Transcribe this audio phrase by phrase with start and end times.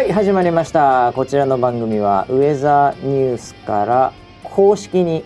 [0.00, 1.12] はい始まりました。
[1.14, 4.14] こちらの番組はウェザーニュースから
[4.44, 5.24] 公式に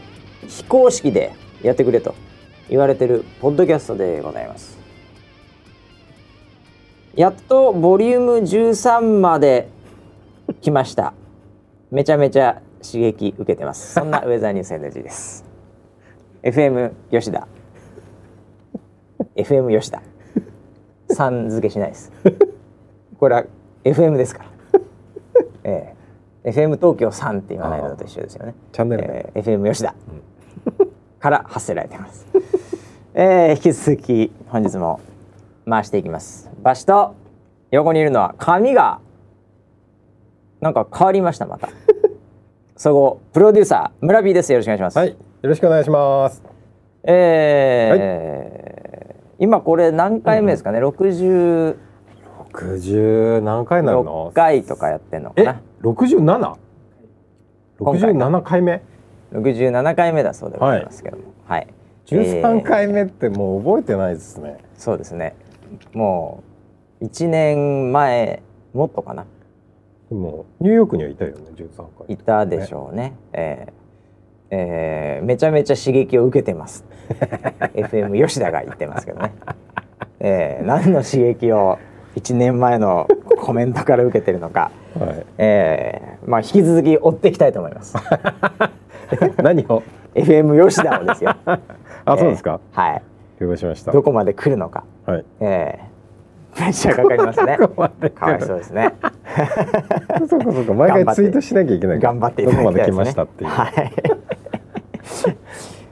[0.49, 1.33] 非公式で
[1.63, 2.17] やってくれと
[2.69, 4.77] 言われてるポッドキャストでございます。
[7.15, 9.69] やっとボリューム13まで
[10.61, 11.15] 来ました。
[11.93, 13.95] めちゃめちゃ刺激受けてます。
[13.95, 15.45] そんな ウェザーニュース NG です。
[16.43, 17.47] FM 吉田
[19.37, 20.03] FM 吉田
[21.11, 22.11] さん付けしないです。
[23.21, 23.45] これは
[23.85, 24.54] FM ですから
[25.65, 25.95] え
[26.45, 26.51] え。
[26.51, 28.55] FM 東京さんって言わないのと一緒ですよね。
[28.73, 29.95] チャンネルえー FM 吉田、
[31.19, 32.27] から発せられてます。
[33.15, 35.01] えー引き続き本日も
[35.69, 36.51] 回していきます。
[36.63, 37.15] バシと
[37.71, 39.01] 横にいるのは髪が
[40.61, 41.69] なんか変わりましたまた。
[42.77, 44.53] 総合プロデューサー村 B です。
[44.53, 46.43] よろしくお願いします、はい、よろしくお願いします。
[47.05, 48.85] えー
[49.39, 51.77] 今これ何回目ですかね、66六
[52.79, 54.31] 十何回になるの？
[54.35, 56.57] 回とかやってんのかえな、六十七？
[57.79, 58.83] 六十七回目
[59.33, 61.67] ？67回目だそうでございますけどもはい、
[62.07, 64.59] 十三えー回目ってもう覚えてないですね。
[64.77, 65.35] そうですね
[65.93, 66.43] も
[67.01, 68.43] う1年前
[68.73, 69.27] もっとかな
[70.09, 72.07] でもニューヨークにはいたよね、十三回。
[72.15, 73.73] いたでしょうねえー
[74.51, 76.85] えーめちゃめちゃ刺激を受けてます
[77.75, 79.33] FM 吉田が言ってますけどね、
[80.21, 81.79] えー何の刺激を
[82.17, 83.09] 1年前の
[83.39, 85.27] コメントから受けてるのか、はい。
[85.39, 87.95] えーまあ引き続き追っていきたいと思います
[89.43, 89.83] 何を
[90.15, 91.59] ？FM 吉田をですよ あ、
[92.17, 92.61] そうですか。
[92.73, 93.03] えーはい
[93.41, 93.91] 了解しました。
[93.93, 95.25] どこまで来るのかはい。
[95.41, 95.95] えー
[96.55, 97.59] プレッシャーかかりますね
[98.15, 98.93] かわいそうですね
[100.29, 100.73] そうかそうか。
[100.73, 101.99] 毎回ツイートしなきゃいけない。
[101.99, 103.51] 頑張っていただきたいですねどこまで来ましたっていう。
[103.51, 103.93] はい。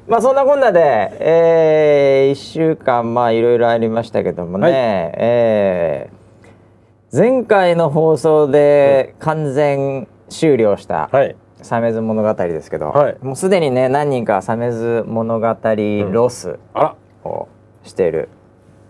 [0.08, 0.80] まあそんなこんなで、
[1.20, 6.22] えー、1週間まあいろいろありましたけどもね、はいえー
[7.14, 11.36] 前回の放送で完全終了したはい。
[11.60, 15.56] 「サメズ物語」ですけど、はいもうすでにね何人か「サメズ物語
[16.10, 16.96] ロスあら。」
[17.30, 17.48] を
[17.84, 18.30] している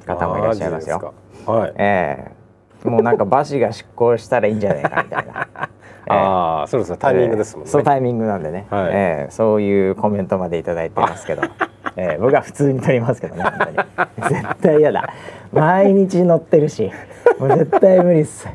[0.07, 1.13] 方もいらっしゃいますよ。
[1.37, 1.53] すか。
[1.53, 1.73] はい。
[1.77, 2.31] え
[2.85, 5.49] えもうなんか馬氏が執行したらいいんじゃないかみたいな。
[6.07, 6.13] ええ。
[6.15, 7.71] ああ、そろそろタイミングですもんね。
[7.71, 8.91] そうタイミングなんでね、はい。
[8.93, 9.31] ええ。
[9.31, 11.43] そういうコメントまでいただいてますけど、
[11.97, 12.19] ええ。
[12.21, 13.77] 僕は普通に撮りますけどね本当に。
[14.29, 15.09] 絶対嫌だ。
[15.53, 16.91] 毎日乗ってるし。
[17.39, 18.49] もう絶対無理っす、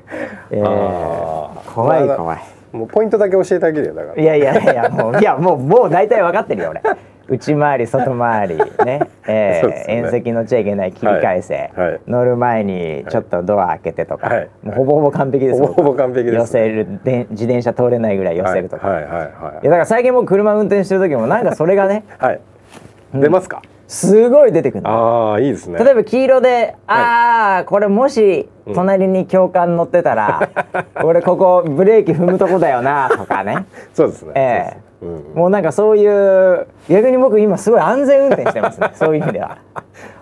[0.52, 2.40] えーまあ怖い怖い。
[2.72, 4.22] もうポイントだけ教えてあげるよだから。
[4.22, 6.82] いやいやいやもういやもうもう大体分かってるよ俺
[7.30, 8.56] 内回り外回り
[8.86, 10.10] ね、 えそうですよね。
[10.14, 11.90] 縁石乗っちゃいけない切り返せ、はい。
[11.90, 12.00] はい。
[12.08, 14.50] 乗る前にちょっとドア開けてとか、はい。
[14.64, 16.38] もうほぼほぼ完璧ですほぼほぼ完璧ですね。
[16.40, 19.04] 寄せるで自転車通れないぐらい寄せるとか、はい。
[19.04, 19.12] はい。
[19.12, 19.64] はい。
[19.66, 22.30] だから最近僕車運転してる時もなんかそれがねはい。
[22.32, 22.42] はい。
[23.22, 23.62] 出ますか？
[23.88, 24.90] すごい出てくるの。
[24.90, 25.80] ああいいですね。
[25.82, 30.50] 例えば黄色で「ああこれもし隣に教官乗ってたら、
[31.04, 33.66] 俺ここブレーキ踏むとこだよな」とかね。
[33.94, 34.32] そうですね。
[34.36, 39.58] えうんもうなんかそういう逆に僕今すごい安全運転してますね そういう意味では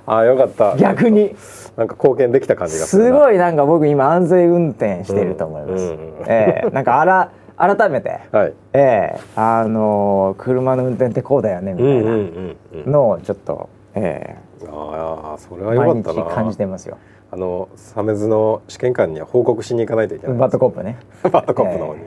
[0.05, 0.75] ああよかった。
[0.77, 1.35] 逆に
[1.77, 5.97] なんか貢献できた感じがすごいなんか僕今安全運転してると思います、うんうん
[6.27, 8.53] ええなんかあら改めて、はい。
[8.73, 12.91] ええあのー車の運転ってこうだよねみたいな。
[12.91, 14.35] のをちょっと、え
[14.69, 16.23] ああそれえはよかったな。
[16.25, 16.97] 感じてますよ
[17.31, 20.37] あのサメズの試験官には報告しに行かないといけない。
[20.37, 20.97] バットコップね
[21.31, 22.01] バットコップの方に。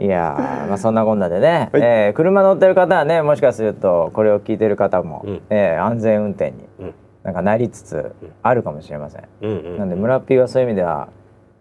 [0.00, 9.22] いやーまあそんなこんなでね、はいえー車乗ってる方はねもしかするとこれを聞いてる方も、うんえー安全運転にうんなんかなりつつあるかもしれません。
[9.40, 9.78] うんうん。
[9.78, 11.08] なんで村っぴーはそういう意味では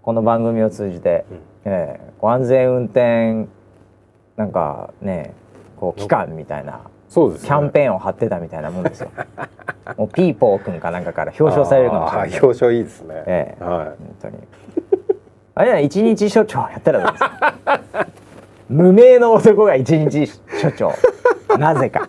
[0.01, 1.25] この番組を通じて、
[1.65, 3.47] えーこう安全運転
[4.35, 5.33] なんかね
[5.77, 7.47] こう期間みたいなそうですね。
[7.47, 9.09] キャンペーンを貼ってたみたいなもんですよ。
[9.97, 12.29] もうピーポーくんかなんかから表彰されるかもしれない。
[12.41, 13.23] 表彰いいですね。
[13.25, 14.37] ええは本当に。
[15.55, 18.07] あれは一日所長やったらどうですか？
[18.69, 20.91] 無名の男が一日所長。
[21.57, 22.05] なぜか。
[22.05, 22.07] い。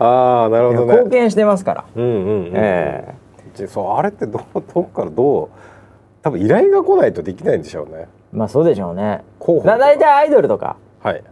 [0.00, 0.92] ああなるほどね。
[0.94, 1.84] 貢献してますから。
[1.94, 2.52] うんうんうん。
[2.54, 3.14] え
[3.54, 5.48] じそうあれってどこからどう
[6.22, 8.08] 多分依頼が来ないとできないんでしょうね。
[8.32, 9.22] まあそうでしょうね。
[9.38, 11.22] 候補だ大体アイドルとかはい。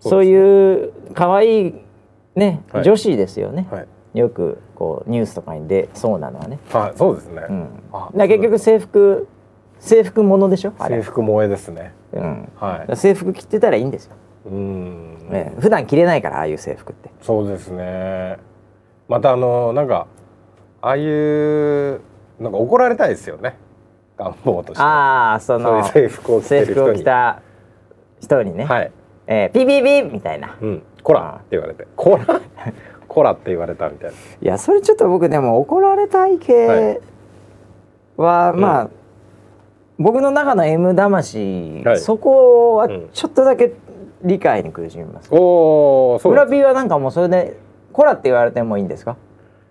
[0.00, 1.74] そうういう可愛い
[2.36, 3.66] ね、はい女子ですよね。
[3.70, 4.18] はい。
[4.18, 6.58] よくこうニュースとかに出そうなのはね。
[6.72, 7.42] はいそうですね。
[7.48, 7.68] うん。
[7.92, 9.26] あ結局制服
[9.84, 10.72] 制服ものでしょ？
[10.88, 11.92] 制服萌えですね。
[12.12, 12.48] うん。
[12.56, 12.96] はい。
[12.96, 14.12] 制服着てたらいいんですよ。
[14.46, 15.18] うーん。
[15.30, 17.10] ええ普段着れないからああいう制服って。
[17.20, 18.38] そうですね。
[19.08, 20.06] またあのなんか
[20.80, 22.00] ああいう
[22.40, 23.56] なんか怒られたいですよね。
[24.18, 24.82] 願望として。
[24.82, 26.84] ああその制服を着て制服。
[26.84, 27.42] を着た
[28.20, 28.92] 人にね、はい。
[29.26, 30.82] えーピピピみたいなうん。
[31.02, 31.86] こらって言われて。
[31.96, 32.40] こら。
[33.06, 34.16] こらって言われたみたいな。
[34.16, 37.00] いやそれちょっと僕でも怒られたい系
[38.16, 38.88] は、まあ、
[39.98, 41.98] 僕の中の M 魂、はい。
[42.00, 43.72] そこはうんちょっとだけ
[44.22, 47.56] 理解に苦しみます、おおそうなんです裏 P はなんかもうそれで
[47.92, 49.16] コラって言われてもいいんですか？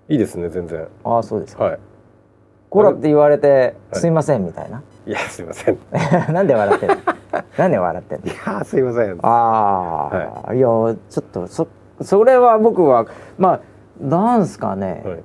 [0.10, 0.88] いいですね全然。
[1.04, 1.80] ああそうですか、はい。
[2.70, 4.02] コラって言われてはい。
[4.02, 5.76] すいませんみたいな、いやすいません。
[5.76, 5.78] い
[6.32, 6.96] なんで笑ってんの？
[7.58, 8.26] なんで笑ってんの？
[8.58, 9.20] やすいません。
[9.24, 11.68] ああ、い、やちょっとそ
[12.02, 13.60] それは僕はまあ
[14.00, 15.20] なんすかね、はい。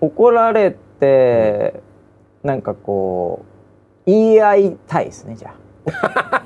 [0.00, 1.80] 怒られて、
[2.42, 3.57] なんかこう
[4.08, 5.52] 言い合いたいですねじゃ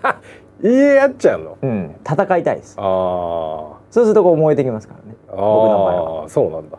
[0.03, 0.17] あ。
[0.63, 1.59] 言え合っちゃうの？
[1.63, 1.95] うん。
[2.05, 2.77] 戦いたいです。
[2.79, 5.17] あそうするとこう燃えてきますからね。
[5.29, 5.91] ーあ僕の場
[6.23, 6.79] 合ーそうなんだ。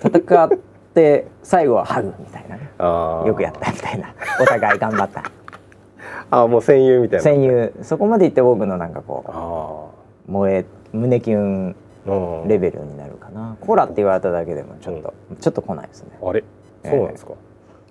[0.00, 0.50] 戦っ
[0.94, 2.70] て最後はハグみたいなね。
[2.78, 3.28] あー。
[3.28, 4.08] よくやったみたいな。
[4.40, 5.22] お互い頑張った。
[6.30, 7.22] あーもう戦友みたいな。
[7.22, 7.72] 戦友。
[7.82, 9.86] そこまでいって僕のなんかこあ
[10.28, 11.76] う燃え胸キュン
[12.08, 12.48] あうん。
[12.48, 13.56] レベルになるかな。
[13.60, 16.10] コラって言われただけでもちょっと、ちょっと来ないですね。
[16.20, 16.42] あれ？
[16.84, 16.90] ええ。
[16.90, 17.32] そうなんですか、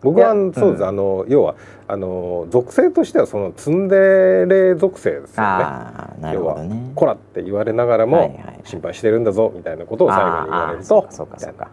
[0.01, 0.87] 僕はそうです、うん。
[0.87, 1.55] あの要は
[1.87, 5.43] あの属性としてはそのツンデレ属性ですよね。
[5.43, 6.91] ああなるほど要はね。
[6.95, 11.71] コラって言われながらも、心配してるんだぞみたいなことを最後に言われるとそうかそうか。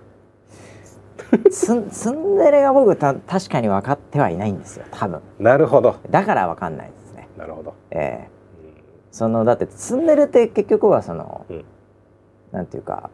[1.50, 5.20] ツンツンデレが僕た確かに分かってはいないんですよ多分。
[5.38, 5.96] なるほど。
[6.10, 7.28] だから分かんないですね。
[7.36, 8.28] なるほど、ええ。
[9.10, 11.64] そのだってツンデレって結局はその、うん。
[12.52, 13.10] なんていうか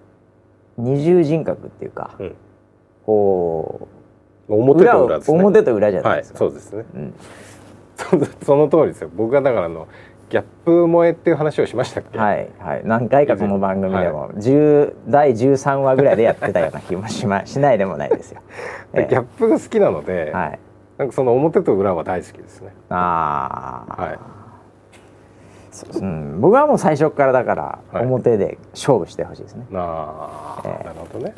[0.77, 2.37] 二重人格っていうか、うん。
[3.05, 3.89] こうん、
[4.49, 5.39] 表と裏ですね。
[5.41, 6.85] 表と裏じゃないはいですか、そうですね。
[6.95, 7.15] うん、
[7.97, 8.07] そ
[8.45, 9.11] その通りですよ。
[9.15, 9.89] 僕はだからあの
[10.31, 12.83] ギャップ萌えっていう話をしましたっけ、はいはい。
[12.85, 18.41] 何回かこの番組でも、10第13話ぐらいでやってたような気もしま しないでもないですよ。
[18.95, 20.59] ギャップが好きなので、はい、
[20.99, 22.73] なんかその表と裏は大好きですね。
[22.91, 24.19] ああ、はい。
[25.71, 28.07] そうん、僕はもう最初からだからはい。
[28.07, 29.67] 表で勝負してほしいですね。
[29.75, 30.85] ああ、ええ。
[30.85, 31.35] なるほどね。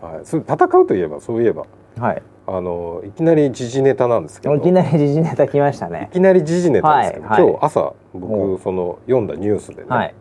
[0.00, 0.20] はい。
[0.24, 1.64] それ戦うといえばそういえば。
[1.98, 2.22] はい。
[2.46, 6.14] あのいきなり時事ネタなんですけどいきなり時事ネタ来ましたねい。
[6.14, 10.14] きなり時事ネタですけど、はいはい今日朝僕おその読んだニュースでね、はい。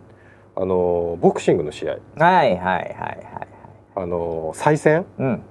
[0.55, 2.79] あのボクシングの試合はいはいはいは
[3.11, 3.47] い
[3.95, 5.05] あの再戦？
[5.17, 5.41] はい。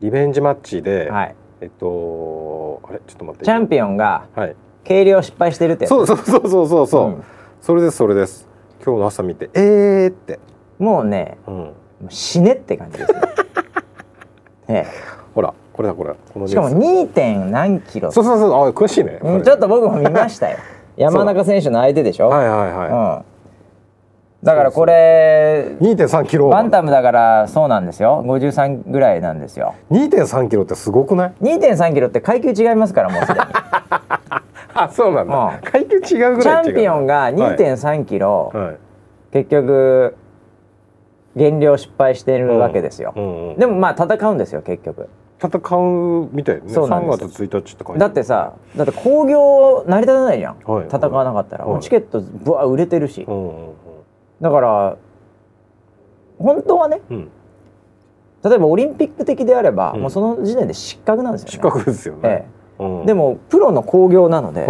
[0.00, 1.14] リベンジマッチで、うん。
[1.14, 1.34] はい。
[1.60, 3.00] えっとあれ？
[3.06, 5.86] ちょっと待ってチャンピオンがはい計量失敗してるって。
[5.86, 7.24] そうそうそうそうそうそう、うん
[7.60, 8.46] それですそれです
[8.84, 10.38] 今日の朝見てえーって、
[10.78, 11.72] もうね、うん、
[12.10, 13.18] 死ねって感じです ね。
[14.68, 14.86] え
[15.34, 16.14] ほらこれだこれ。
[16.32, 17.08] このえ、しかもニュー 2.
[17.08, 18.10] 点何キロ。
[18.10, 18.52] スそうそうそう。
[18.52, 20.56] あ詳しいね、うん、ちょっと僕も見ましたよ。
[20.96, 23.22] 山中選手の相手でしょ、はいはいは
[24.40, 26.48] うん、だからこれい、2.3キロ。
[26.48, 28.24] バンタムだからそうなんですよ。
[28.26, 29.74] 53ぐらいなんですよ。
[29.90, 33.40] 2.3キロってすごくない？2.3キロって階級違いますからもうすでに。
[34.78, 35.70] あそうなんだ、うん。
[35.70, 36.70] 階級違うぐチらい違う。
[36.70, 37.34] ャンピオンがはい。
[37.34, 38.76] 2.3キロ、はい。
[39.32, 40.16] 結局
[41.34, 43.58] 減量失敗してるわけですよ、うんうん。
[43.58, 45.08] でもまあ戦うんですよ結局
[45.42, 46.62] 戦うみたいね。
[46.66, 47.28] 3そうなんです。
[47.28, 47.98] 月1日って書いてある。
[48.00, 50.86] だってさだって興行成り立たないじゃん、はい。
[50.86, 53.74] 戦わなかったら、はチケットぶわ売れてるし、うんうん
[54.40, 54.96] だから
[56.38, 57.30] 本当はねうん。
[58.44, 60.00] 例えばオリンピック的であれば、うん。
[60.02, 61.50] もうその時点で失格なんですよね。
[61.52, 62.46] 失格ですよね、
[62.78, 63.02] えうん。
[63.02, 64.66] え、でもプロの興行なので、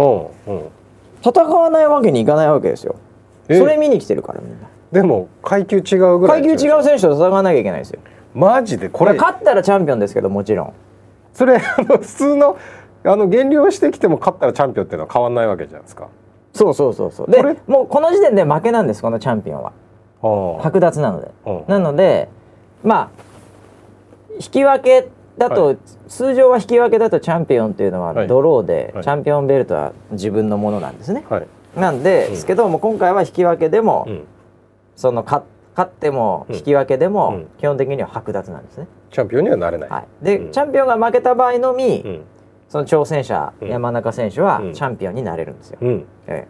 [1.21, 2.95] 戦わないわけにいかないわけですよ。
[3.49, 3.59] え？
[3.59, 4.69] それ見に来てるからみんな。
[4.91, 7.99] でも階級違うぐらい階級違う選手と戦わなきゃいけないですよ
[8.37, 9.15] マジでこれ。
[9.15, 10.73] 勝ったらチャンピオンですけどもちろん。
[11.33, 12.57] それあの普通の
[13.03, 16.07] あの減量してきても勝ったらチャンピオンっていうのは変わんないわけじゃないですか。
[16.53, 17.31] そうそうそうそう。
[17.31, 19.73] でもうこの時点で負けなんですこのチャンピオンは。
[20.21, 20.25] あ
[20.67, 21.63] 剥奪なのでうん。
[21.67, 22.29] なので
[22.83, 23.09] まあ
[24.35, 25.75] 引き分けだと、は
[26.07, 28.27] 通常は引き分けだとチャンピオンっていうのははい。
[28.27, 29.03] ドローで、はい。
[29.03, 31.25] チャンピオンベルトは自分のものなんですね。
[31.27, 34.23] はい、なんで、すけども今回は引き分けでも、うん、
[34.95, 35.43] その勝
[35.77, 36.55] 勝ってもうん。
[36.55, 37.47] 引き分けでも、うん。
[37.59, 38.87] 基本的には剥奪なんですね。
[39.11, 40.51] チャンピオンにはなれない、はい、で、うん。
[40.51, 42.21] チャンピオンが負けた場合のみ、うん。
[42.67, 43.69] その挑戦者、うん。
[43.69, 44.73] 山中選手はうん。
[44.73, 45.77] チャンピオンになれるんですよ。
[45.81, 46.47] うん、え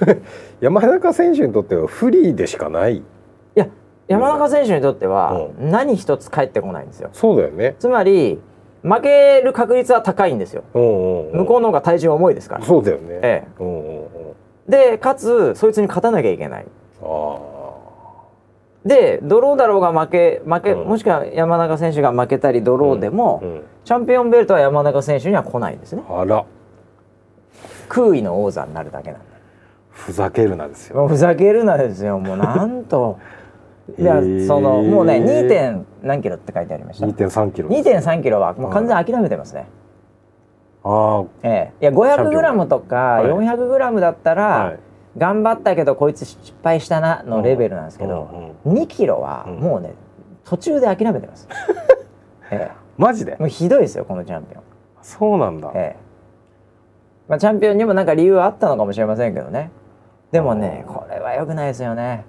[0.60, 3.02] 山中選手にとっては不利でしかない。
[3.54, 3.68] えいや
[4.08, 7.08] 山中選手にとってはう何一つ返ってこないんですよ。
[7.12, 8.40] そうだよね、つまり
[8.82, 10.62] 負ける確率は高いんですよ。
[10.74, 12.64] 向こうの方が体重重いですから。
[12.64, 13.44] そうだよね、え
[14.68, 14.70] え。
[14.70, 16.66] でかつそいつに勝たなきゃいけない。
[17.02, 17.55] あ
[18.86, 20.88] でドローだろうが負け負け、うん。
[20.88, 23.62] もしくは山中選手が負けたりドあローでも、うん。
[23.84, 26.02] チャンピオンベルトは山中選手には来ないんですね。
[26.08, 26.44] あら。
[27.88, 29.26] 空位の王座になるだけなんで
[29.90, 31.08] ふざけるなですよ。
[31.08, 32.18] ふざけるなですよ。
[32.18, 33.18] もうなんと。
[33.98, 35.48] いやそのもうね 2.
[35.48, 37.06] 点何キロって書いてありました。
[37.06, 39.68] 2.3キロ2.3キロはもう完全に諦めてますね、
[40.82, 41.82] あええ。
[41.82, 44.78] いや5 0 0ムとかはい4 0 0ムだったら、あはい
[45.16, 49.54] 頑張ったけどこいつ失敗したなのレベルなんですけど、2キロはうん。
[49.60, 49.94] もうね
[50.44, 51.48] 途中で諦めてます、
[52.50, 53.36] えマジで？
[53.38, 54.62] え、もうひどいですよこのチャンピオン、
[55.02, 55.96] そうなんだ、え
[57.28, 59.70] まあ、チャンピオンにもなんか理由はあったのかもしれませんけどね。
[60.30, 62.24] でもねこれは良くないですよね。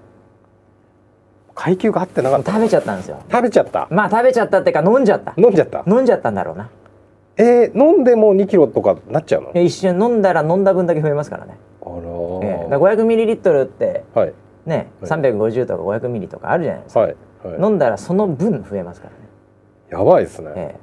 [1.53, 2.51] 階級が合ってなかった。
[2.51, 3.17] 食べちゃったんですよ。
[3.31, 3.87] 食べちゃった。
[3.89, 5.33] まあ食べちゃったっていうか飲んじゃった。
[5.37, 5.83] 飲んじゃった。
[5.87, 6.69] 飲んじゃったんだろうな。
[7.37, 9.51] えー、飲んでも2キロとかなっちゃうの？
[9.61, 11.57] 一瞬飲んだら飲んだ分だけ増えますからね、
[12.43, 12.67] えー。
[12.67, 14.33] えだから500ミリリットルってはい。
[14.65, 15.11] ね、はい。
[15.11, 17.15] 350とか500ミリとかあるじゃないですか、はい。
[17.43, 17.61] はい。
[17.61, 19.19] 飲んだらその分増えますからね、
[19.89, 20.51] やばいですね。
[20.55, 20.77] え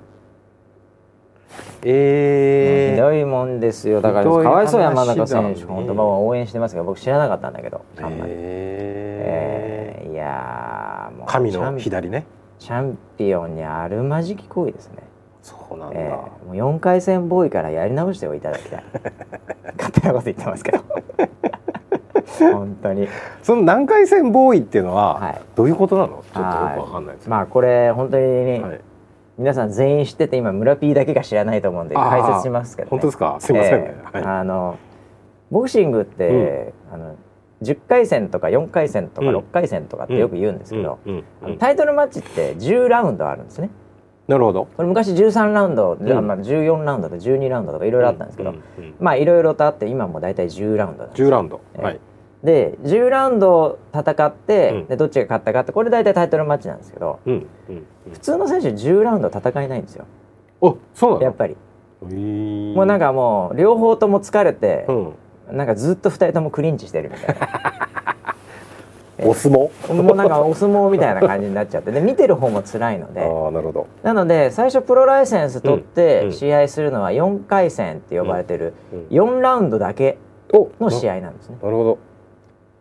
[1.82, 2.90] え。
[2.90, 4.00] ー、えひどいもんですよ。
[4.00, 7.82] だからかわいそう山中話だね選手本当まあ応援してますけど僕知らなかったんだけど。
[7.98, 10.08] あんまり、ええ。
[10.08, 12.26] えいやーもうー、神の左ね。
[12.58, 15.02] チャンピオンにあるまじき行為ですね
[15.44, 18.84] そうなんだ、ええもう4回戦ボーイからやり直しておいただきたい。
[19.76, 20.78] 勝手なこと言ってますけど。
[22.40, 23.06] 本当に。
[23.42, 25.40] その何回戦ボーイっていうのは、はい。
[25.54, 26.08] どういうことなの？
[26.08, 28.80] ちょっとよはいくわかんないですまあこれ本当にね、はい。
[29.36, 33.36] 皆さん全員知ってて今村 P だけが知らないと思うんで解説しますけど、ね、本当ですか？
[33.40, 34.18] すいませんね、ええ。
[34.18, 34.76] はい、あの
[35.50, 37.16] ボクシングって、あの
[37.62, 43.70] 10回戦とか4回戦とかうん6回戦とかってよく言うんですけど、うんうんタイトルマッチって10ラウンドあるんですね
[44.26, 44.68] なるほど。
[44.76, 46.12] これ昔13ラウンド、ん。
[46.12, 48.94] あまあ、14ラウンドとか12ラウンドとかいろいろあったんですけど、うんうんうん。
[48.98, 51.22] まあいろいろとあって今も大体10ラウンドなんです。
[51.22, 51.82] 10ラウンド、ええ。
[51.82, 52.00] はい。
[52.42, 54.86] で10ラウンド戦って、うん。
[54.86, 60.04] でどっちが勝ったかってこれ大体タイトルマッチなんですけどうんうん普通の選手10ラウンド戦えないんですよ。
[60.62, 61.22] うんおそうなの？
[61.24, 61.56] やっぱり、
[62.00, 65.12] もうなんかもう両方とも疲れてう、ん。
[65.52, 67.36] なんかずっと2人ともクリンチしてるみたい
[69.22, 69.94] お相撲？
[69.94, 71.92] なもうなんかお相撲みたいな感じになっちゃって。
[71.92, 73.20] で 見てる方も辛いので。
[73.22, 73.86] ああなるほど。
[74.02, 76.32] なので最初プロライセンス取っうんうてん。
[76.32, 80.18] 試合するのは4回戦って呼ばれてるうん4ラウンドだけ
[80.52, 81.56] おの試合なんですね。
[81.62, 81.98] なるほど。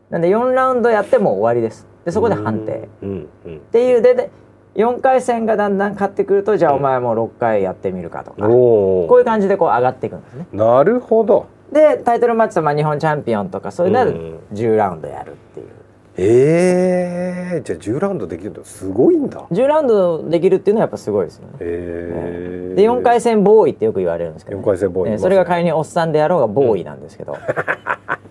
[0.10, 1.88] なんで4ラウンドやっても終わりです。
[2.06, 2.88] でそこで判定。
[3.02, 3.56] うんうん。
[3.58, 4.30] っていうでで
[4.76, 8.48] 4回戦がだんだん勝ってくるとじゃあお前も6回やってみるかとか。
[8.48, 10.48] おおこういう感じでこう上がっていくんですね。
[10.52, 11.46] なるほど。
[11.72, 14.40] でタイトルマッチとまあ日本チャンピオンとかそういうのはうん。
[14.54, 15.68] 10ラウンドやるっていう
[16.18, 19.42] ええじゃあ10ラウンドできるのすごいんだ。
[19.52, 21.54] 10ラウンドできるっていうのはやっぱすごいですよね。
[21.60, 25.12] へえで4回戦ボーイってよく言われるんですけど、4回戦ボーイ。
[25.14, 27.36] えーそれが仮におっさんであろうがボーイなんですけど、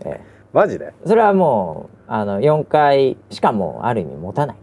[0.04, 0.20] え
[0.52, 0.92] マジで？
[1.04, 4.56] ーそれはもうあの4回しかもうある意味持たない、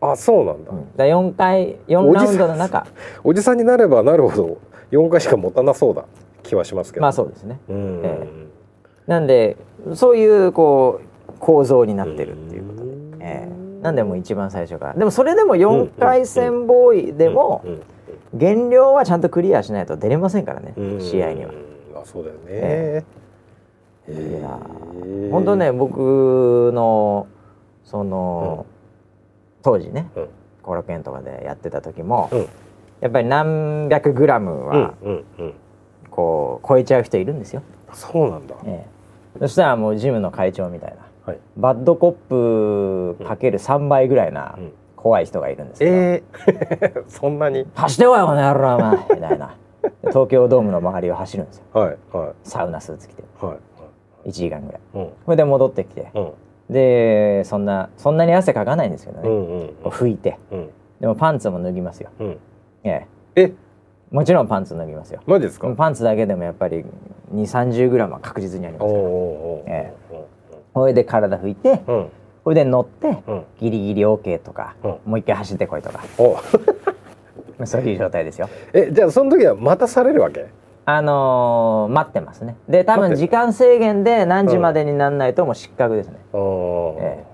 [0.00, 2.86] あそうなんだ、うん、だ4回4ラウンドの中。
[3.24, 4.58] おじさんになればなるほど
[4.90, 6.04] 4回しか持たなそうだ。
[6.42, 7.02] 気はしますけど。
[7.02, 7.58] まあそうですね。
[7.68, 8.28] うん、え
[9.06, 9.56] なんで
[9.94, 11.06] そういうこう
[11.38, 12.34] 構造になってる
[13.26, 14.94] えーなんでもう一番最初から。
[14.94, 17.82] でもそれでも4回戦ボーイでもうん。
[18.34, 21.00] 減量はちゃんとクリアしないと出れませんからねうん。
[21.00, 21.52] 試合には。
[21.94, 23.04] まあそうだよね、え
[24.08, 24.58] へいや
[25.04, 27.26] え本当ね僕の
[27.84, 28.66] その、
[29.62, 30.28] 当時ねうん。
[30.62, 32.46] 後楽園とかでやってた時も、うん。
[33.00, 34.94] やっぱり何百グラムは
[36.10, 38.86] こう超えちゃう人いるんですよ、そうなんだ、え
[39.36, 39.38] え。
[39.38, 41.38] そしたらもうジムの会長みたいなはい。
[41.56, 44.72] バッドコップかける3倍ぐらいなうん。
[44.96, 47.66] 怖い人がいるんですけど、えー、 そんなに？
[47.74, 48.96] 走ってこいこの野郎お前。
[49.14, 49.54] みたいな。
[50.02, 51.64] で東京ドームの周りを走るんですよ。
[51.80, 53.22] はいはサウナスーツ着て。
[53.22, 53.54] いは
[54.24, 54.28] い。
[54.28, 54.80] 1時間ぐらい。
[54.94, 55.08] うん。
[55.24, 56.10] それで戻ってきて。
[56.14, 56.32] うん。
[56.70, 60.38] でそんなそんなに汗かかないんですけどね、うんうんこう拭いて。
[60.50, 60.70] うん。
[61.00, 62.38] でもパンツも脱ぎますよ、うん。
[62.82, 63.06] え
[63.36, 63.52] え、え？
[64.10, 65.20] もちろんパンツ脱ぎますよ。
[65.26, 65.68] マジですか？
[65.76, 66.84] パンツだけでもやっぱり
[67.32, 69.04] 2 3 0グラムは確実にありますから。
[69.04, 69.92] おーえ
[70.76, 71.96] おーそれで体拭いてうん。
[71.96, 72.06] うん
[72.44, 73.42] それで乗ってうん。
[73.58, 74.90] ギリギリ OK とか、うん。
[75.04, 76.04] もう一回走ってこいとか。
[76.16, 76.36] お。
[77.66, 78.48] そういう状態ですよ。
[78.72, 80.46] えじゃあその時は待たされるわけ？
[80.84, 82.54] あのー待ってますね。
[82.68, 87.24] で多分時間制限で何時までになんないともう失格ですね、あーえ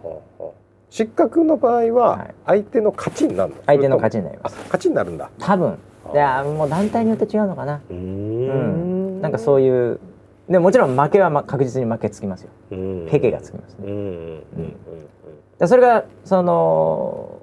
[0.89, 2.35] 失格の場合ははい。
[2.47, 3.57] 相手の勝ちになるの？
[3.67, 4.57] 相手の勝ちになります。
[4.59, 5.29] あ勝ちになるんだ。
[5.39, 5.79] 多分。
[6.15, 7.81] いやもう団体によって違うのかな。
[7.91, 9.21] うん。
[9.21, 10.01] なんかそういう
[10.49, 12.51] でもちろん負けはま確実に負けつきますよ。
[12.73, 13.09] うん。
[13.11, 15.67] ペケがつきますね。
[15.67, 17.41] それがその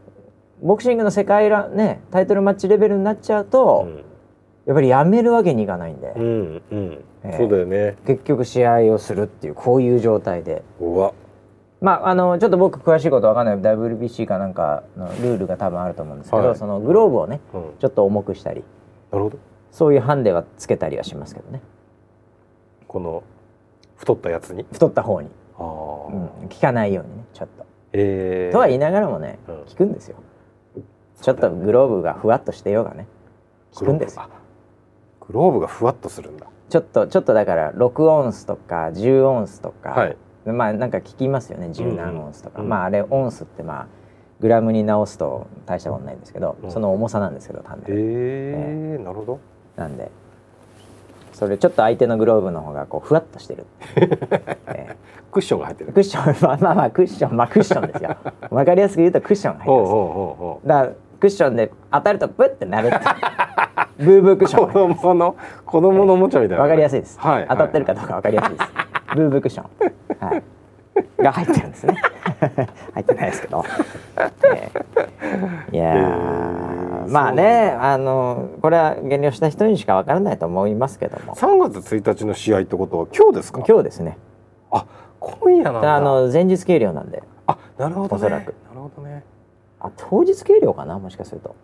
[0.61, 3.87] ボクシングの世界らねタイトルマッチレベルになっちゃうと、
[4.65, 6.61] やっぱりやめるわけにいかないんで、うんうん。
[6.71, 7.37] うんええ。
[7.37, 7.97] そうだよね。
[8.05, 10.63] 結局試合をするっていうこういう状態で。
[11.81, 13.57] まああのちょっと僕詳しいことわかんない。
[13.57, 16.55] WBC かなんかのルールが多分あると思うんですけど、はい。
[16.57, 17.61] そのグローブをねうん。
[17.79, 18.65] ちょっと重くしたり。
[19.11, 19.37] なるほど。
[19.71, 21.61] そういうハンデはつけたりはしますけどね
[22.89, 23.23] この
[23.95, 24.65] 太ったやつに？
[24.71, 25.63] 太った方に、ああ
[26.41, 27.65] うん、効かないようにねちょっと。
[27.93, 29.55] ええとは言いながらもね、うん。
[29.65, 30.17] 効くんですよ。
[31.21, 33.07] ちょっとグローブがふわっとしてようがね
[33.73, 34.23] 効くんですよ。
[34.23, 34.29] あ
[35.21, 36.47] グローブがふわっとするんだ。
[36.69, 40.17] ちょっとちょっとだから6オンスとか10オンスとか、はい。
[40.45, 42.69] まあなんか聞きますよね10何オンスとか、うん。
[42.69, 43.87] まああれオンスってまあ
[44.39, 46.71] グラムに直すと大したことないんですけど、うん。
[46.71, 48.97] その重さなんですけど単えで、え。
[48.97, 49.39] なるほど。
[49.75, 50.09] なんで
[51.39, 53.65] それちょっと相手のグローブの方がこうふわっとしてる、
[53.95, 54.97] え
[55.31, 55.91] クッションが入ってる。
[55.91, 58.17] ークッションまあまあまあクッションまあクッションですよ。
[58.49, 59.89] わかりやすく言うとクッションが入ってます。
[59.89, 60.67] ほうほうほうほう。
[60.67, 60.89] だから
[61.21, 62.97] クッションで当たるとブッてなるって
[64.03, 67.47] ブーブークッション子供の子供のおもちゃみたいなわかりやすいです、はい。
[67.49, 68.71] 当たってるかどうかわかりやすいです。
[69.15, 70.43] ブーブークッション、はい、
[71.17, 72.01] が入ってるんですね。
[72.93, 73.63] 入ってないですけど、
[74.53, 75.75] えー。
[75.75, 81.33] いやー、えーまあねあのこれは減量した人にしかわからないと思いますけども。
[81.33, 83.61] 3月1日の試合ってことは今日ですか？
[83.67, 84.17] 今日ですね。
[84.71, 84.85] あ
[85.19, 85.95] 今夜なんだ。
[85.95, 87.23] あの前日計量なんで。
[87.47, 88.15] あなるほどね。
[88.15, 88.53] おそらく。
[88.69, 89.23] なるほどね。
[89.79, 90.99] あ当日計量かな？
[90.99, 91.55] もしかすると。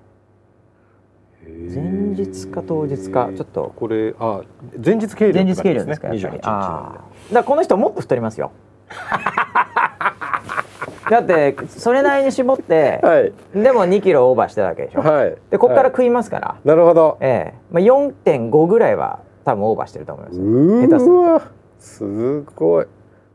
[1.46, 1.84] 前
[2.16, 3.30] 日か当日か。
[3.36, 3.72] ちょっと。
[3.76, 4.42] これあ
[4.84, 6.34] 前日計量前日計量ですかやっぱり。
[6.38, 7.34] 28日なんあー。
[7.36, 8.52] だこの人もっと太りますよ
[11.10, 13.34] だってそれなりに絞って、ではい。
[13.54, 15.36] でも2キロオーバーしてたわけでしょ、はい。
[15.52, 15.92] でここからはい。
[15.92, 17.18] 食いますから、なるほど。
[17.22, 17.56] ええ。
[17.72, 20.44] まあ、4.5ぐらいは多分オーバーしてると思いますよ。
[20.46, 21.42] う下手すわ
[21.80, 22.86] すごい。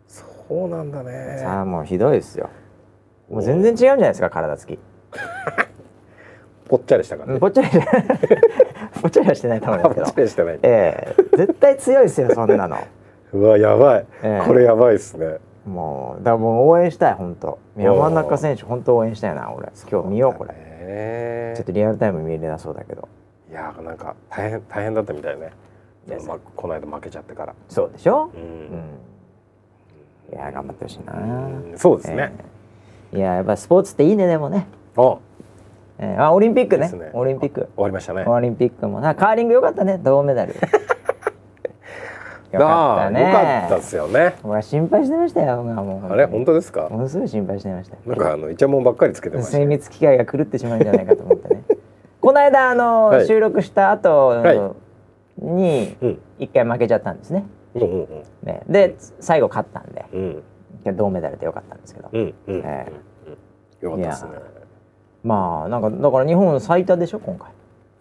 [0.08, 1.36] そうなんだね。
[1.38, 2.48] さあもうひどいですよ。
[3.30, 4.78] もう全然違うんじゃないですか体つき。
[6.68, 7.68] ぽっちゃりしたからねうんぽっちゃり
[9.02, 10.58] ぽっちゃりはしてないと思いますけ ぽっどちゃりしてない。
[10.62, 11.36] ええ。
[11.36, 12.76] 絶対強いですよそんなの
[13.32, 14.06] うわやばい。
[14.22, 14.46] ええ。
[14.46, 15.38] これやばいですね。
[15.66, 17.58] もうだからもう応援したい本当。
[17.76, 19.68] 山中選手本当応援したいな俺。
[19.90, 20.50] 今日見ようこれ。
[20.52, 23.08] れちょっとリアルタイム見れなそうだけど。
[23.50, 25.50] いやなんか大変大変だったみたいね。
[26.08, 27.54] いやまこの間負けちゃってから。
[27.68, 28.30] そうでしょ？
[28.34, 28.42] ううん。
[28.42, 28.98] ん
[30.32, 31.12] いや頑張ってほしいな。
[31.12, 32.32] うんそうですね。
[33.12, 33.18] ええ。
[33.18, 34.66] いややっぱスポーツっていいねでもね、
[34.96, 35.18] あ
[35.98, 36.20] ええ。
[36.20, 36.88] あオリンピックね。
[36.90, 37.10] ね。
[37.12, 37.68] オリンピック。
[37.76, 38.24] 終わりましたね。
[38.24, 39.14] オリンピックもな。
[39.14, 39.98] カーリングよかったね。
[40.02, 40.54] 銅メダル
[42.52, 43.20] よかったね。
[43.26, 44.34] よかったですよね。
[44.42, 46.88] 俺は心配してましたよもうあれ本当ですか？
[46.88, 47.94] ものすごい心配してました。
[47.96, 51.62] よなんかあのイチャモンばっかりつけてました精密機械が狂ってしまうんじゃないかと思ってね。
[52.20, 53.26] この間あの、はい。
[53.26, 54.74] 収録した後は
[55.38, 56.18] にうん。
[56.38, 57.44] 一回負けちゃったんですね。
[57.74, 58.06] うんうん
[58.42, 58.62] ね。
[58.68, 60.04] で最後勝ったんで。
[60.12, 60.42] うん。
[60.96, 62.86] 銅メダルでよかったんですけど、うんうんうんえ
[63.80, 64.30] よかったですね。
[65.22, 67.50] まあなんかだから日本最多でしょ今回。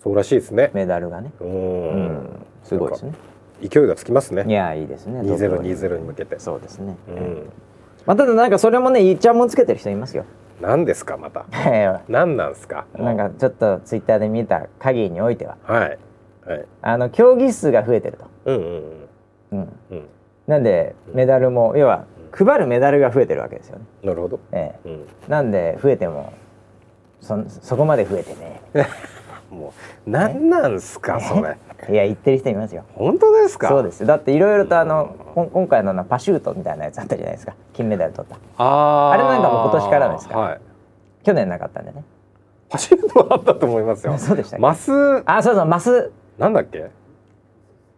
[0.02, 0.72] そうらしいですね。
[0.74, 1.32] メダルがね。
[1.42, 2.06] ううん。
[2.14, 2.30] ん。
[2.64, 3.12] すごいですね
[3.62, 4.46] 勢いがつきますね。
[4.48, 6.40] いやいいですね2020に向けて。
[6.40, 7.52] そうですね、うええん。
[8.06, 10.26] まあ、ただなんかそれもねいっちゃんもつけてる人いますよ。
[10.62, 11.46] 何ですかまた？
[12.10, 12.86] 何なんですか？
[12.98, 15.58] なんかちょっとツイッターで見た限りにおいては。
[15.64, 15.98] はい。
[16.46, 16.66] はい。
[16.82, 18.80] あの競技数が増えてると、うんうんうん。
[19.52, 20.06] うん、うん。
[20.48, 24.40] なんでメダルも要は配るメダルが増えてるわけですよね、なるほど。
[24.52, 24.90] ええ。
[24.90, 25.06] うん。
[25.28, 26.34] なんで増えても
[27.22, 28.62] そそこまで増えてね
[29.52, 29.74] も
[30.06, 31.58] う何なんすかそれ。
[31.92, 32.84] いや言ってる人いますよ。
[32.96, 33.68] 本当ですか？
[33.70, 34.06] そうです。
[34.06, 35.16] だっていろいろとあの
[35.54, 37.54] 今回のなパシュートみたいなやつあったじゃないですか。
[37.74, 38.38] 金メダル取った。
[38.58, 39.14] あー。
[39.14, 40.38] あれなんかもう今年からですか？
[40.38, 40.62] はい。
[41.24, 42.04] 去年なかったんでね。
[42.72, 44.18] 走るのはあったと思いますよ。
[44.20, 44.92] そうでしたマス？
[45.26, 46.12] あそうそうマス。
[46.38, 46.90] なんだっけ？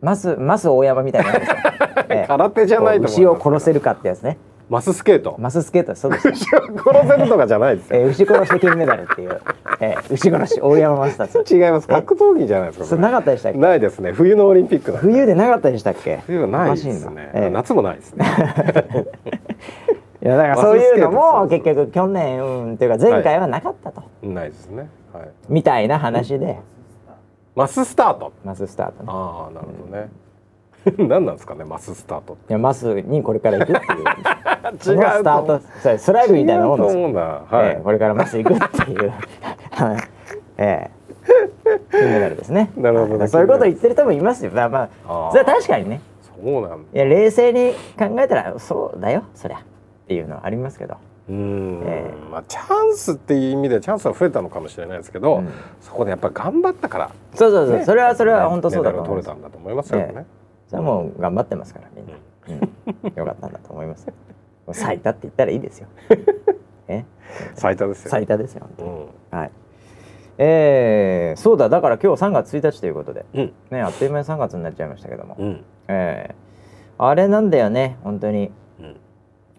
[0.02, 1.32] マスマス大山みたいな
[2.28, 4.38] 空手じゃないと思います牛を殺せるかってやつね
[4.72, 5.36] マススケート。
[5.38, 6.60] マススケートそうですよ、牛を
[6.94, 8.00] 殺せるとかじゃないですよ。
[8.00, 9.42] えー、牛殺して金メダルっていう、
[9.82, 11.88] えー、牛殺し大山マスターズ違います。
[11.90, 13.58] 格闘技じゃないですかそれなかったでしたっけ？
[13.58, 14.14] ないですね。
[14.14, 16.22] 冬のオリンピック冬でなかったでしたっけ？
[16.26, 17.22] 冬はないですね、な。
[17.22, 18.26] ええ夏もないですね。
[20.24, 24.88] いやだからそういうのも結局去年、うん、というか前回はなかったと、ないですね。
[25.12, 25.30] はい。
[25.50, 26.60] みたいな話で。
[27.56, 28.32] マススタート。
[28.46, 29.10] マススタートね。
[29.12, 30.08] ああなるほどね
[30.98, 34.04] 何なんですかねマススタートいやマスにこれから行くっていう。
[34.80, 36.98] そ 違うのスタートそうストライクみたいなもんです。
[36.98, 39.14] よはい、ええこれからマス行くっていう。
[40.58, 41.02] ええ。
[41.92, 42.72] 金メダルですね。
[42.76, 44.52] なるほどそういうこと言ってる人もいますよ。
[44.54, 46.02] まあまあそれは確かにね。
[46.22, 49.62] そうなんいや冷静に考えたらそうだよそりゃっ
[50.08, 50.96] ていうのはありますけど。
[51.30, 55.50] うーん、えまあチャンスっていう意味でチャンスは増えたのかもしれないですけど、うん。
[55.80, 57.86] そこでやっぱり頑張ったから、そうそうそう、ね。
[57.86, 59.28] それはそれは本当そうだと思います。
[59.28, 60.41] 取れたんだと思いますよね、え
[60.72, 62.14] それはもう頑張ってますからみんな、
[62.48, 64.08] うん、よかったんだと思います
[64.72, 65.88] 最多って言ったらいいですよ。
[66.88, 67.04] え？
[67.56, 69.42] 最多ですよ、最多ですよう本ん当に。
[69.42, 69.52] はい。
[70.38, 73.26] えー、そうだだから今日3月1日ということで。
[73.34, 73.54] うん。
[73.70, 75.66] ねあっという間に3月になっちゃいましたけども、うん。
[75.90, 78.50] えー、あれなんだよね本当に。
[78.80, 78.96] うん。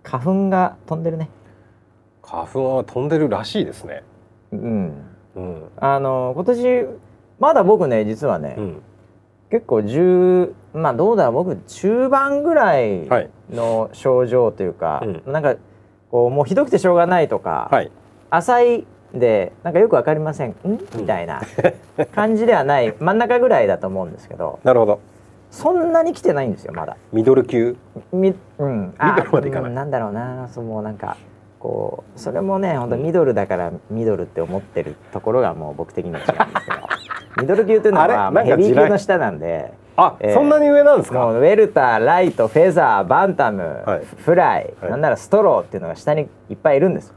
[0.02, 1.28] 花粉が飛んでるね。
[2.22, 4.02] 花粉は飛んでるらしいですね。
[4.52, 4.92] うん。
[5.36, 5.68] うん。
[5.76, 6.86] あの今年
[7.38, 8.82] まだ僕ね実はね、うん
[9.52, 13.30] 結構10まあどうだろう僕中盤ぐらいはい。
[13.50, 15.56] の症状というか、うなんか
[16.10, 17.90] こうもうひどくてしょうがないとか、はい。
[18.30, 20.56] 浅いでなんかよくわかりませんん？
[20.96, 21.42] みたいな
[22.14, 25.00] 感じではない 真ん中ぐらいだと思うんですけどなるほど。
[25.50, 26.96] そんなに来てないんですよまだ。
[27.12, 27.76] ミドル級？
[28.10, 29.68] みうん、あミドルまでいかない。
[29.68, 31.18] うんなんだろうなそうもうなんか
[31.58, 36.91] こうそれもね本当ミドルだからミドルって思ってるところがもう僕的には違うんですけど
[37.42, 41.26] ミドル級というのはまあヘビー級の下なんであ、えーそんなに上なんですか？
[41.30, 44.04] ウェルターライトフェザーバンタム、はい。
[44.04, 44.90] フライ、はい。
[44.90, 47.12] なんならストローっていうのが下にいっぱいいるんです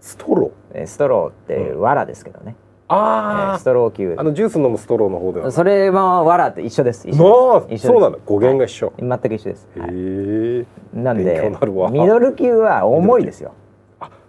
[0.00, 0.78] ストロー？
[0.78, 4.14] えーストローって藁ですけどね、えーあストロー級。
[4.16, 5.50] あのジュース飲むストローの方では。
[5.50, 7.08] それも藁って一緒です。
[7.08, 7.86] 一な緒あです。
[7.86, 8.18] そうなんだ。
[8.24, 8.94] 語源が一緒、はい。
[9.00, 9.90] 全く一緒です、はい。
[9.90, 13.54] へえなんでになミドル級は重いですよ。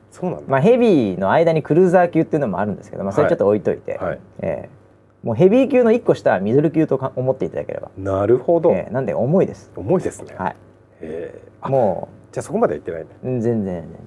[0.09, 4.19] そうなんだ、まあヘビーの間にクルーザー級っていうのもあるんですけど、まあ、それちょっと置いといて、はい。
[4.39, 4.80] えー
[5.23, 9.71] もうヘビー級の1個下はミドル級とか思っていただければ、なるほど、えーなんで重いです。
[9.75, 10.51] 重いですね、はい。
[10.51, 10.55] へ
[11.01, 11.41] え。
[11.61, 13.97] あもじゃあそこまでは行ってないねううん全然全然。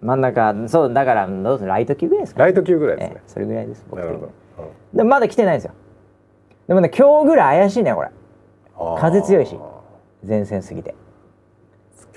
[0.00, 1.70] 真ん中そうだからどうする？
[1.70, 3.16] ライト級ぐらいですかライト級ぐらいですね。
[3.16, 4.30] え、ーそれぐらいです僕なるほど、
[4.92, 5.72] でもまだ来てないんですよ。
[6.68, 8.08] でもね今日ぐらい怪しいねこれ。
[8.08, 8.14] うん
[8.98, 9.56] 風強いし
[10.26, 10.94] 前線過ぎて。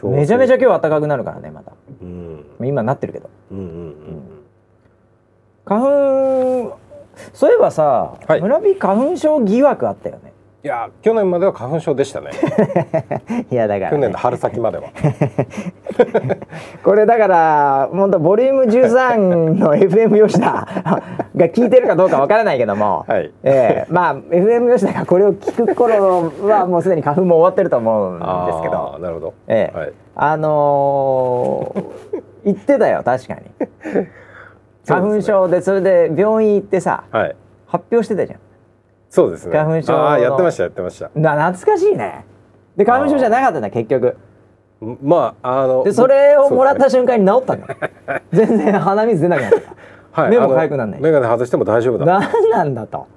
[0.04, 2.46] めちゃめちゃ今日暖かくなるからねまたうん。
[2.62, 3.30] 今なってるけど。
[3.52, 3.66] うんうん。
[3.66, 3.94] うん。
[5.66, 6.78] 花粉
[7.34, 8.42] そういえばさ、はい。
[8.42, 10.34] 村人花粉症疑惑あったよね。
[10.64, 12.32] いや去年までは花粉症でしたね。
[13.52, 14.84] いやだから、ね、去年の春先までは。
[16.84, 19.18] これだから本当ボリューム13
[19.54, 20.68] の FM 吉田
[21.38, 23.32] が聞いてるかどうかわからないけども、はい。
[23.44, 29.34] ええまあ FM 吉田がこれを聞く頃はもうすでに花粉も終わってると思うんですけあどーなるほど。
[29.48, 29.78] ええ。
[29.78, 29.94] はい。
[30.16, 31.84] あのー
[32.46, 33.42] 言ってたよ確かに
[34.88, 37.36] 花粉症でそれで病院行ってさはい。
[37.68, 38.40] 発表してたじゃん。
[39.10, 39.58] そうですね。
[39.58, 40.00] 花粉症の。
[40.08, 41.10] ああやってましたやってました。
[41.16, 42.26] な懐かしいね。
[42.76, 44.18] で花粉症じゃなかったんだ結局。
[45.02, 47.76] まああのでそれをもらった瞬間に治ったんだ
[48.32, 49.58] 全然鼻水出なくなった。
[50.22, 51.02] はい目も痒くなんない。
[51.02, 52.20] 眼鏡外しても大丈夫だ。
[52.20, 53.08] 何なんだと。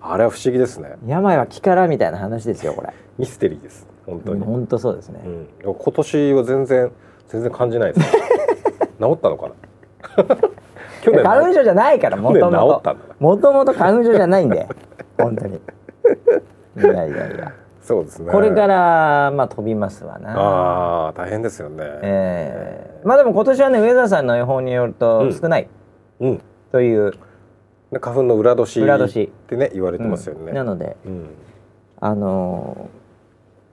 [0.00, 0.96] あれは不思議ですね。
[1.06, 2.92] 病は気からみたいな話ですよこれ。
[3.18, 3.88] ミステリーです。
[4.06, 5.20] 本当に、うん本当そうですね、
[5.64, 6.92] 今年は全然
[7.28, 8.12] 全然感じないです
[9.00, 9.48] 治ったのか
[10.18, 10.36] な？
[11.12, 14.66] 花粉症じゃないからもともともともと花粉症じゃないんで。
[15.18, 15.56] 本当に。
[15.56, 17.52] いやいやいや。
[17.82, 18.32] そうですね。
[18.32, 20.34] これからまあ飛びますわな。
[20.36, 21.76] ああ大変ですよね。
[22.02, 24.94] えーまあでも今年はね上田さんの予報によるうん。
[24.94, 25.68] と少ない。
[26.20, 26.40] うん。
[26.72, 27.12] という、
[27.92, 29.24] で花粉の裏年裏年。
[29.24, 30.54] ってね言われてますよね、うん。
[30.54, 31.26] なのでうん。
[32.00, 32.88] あの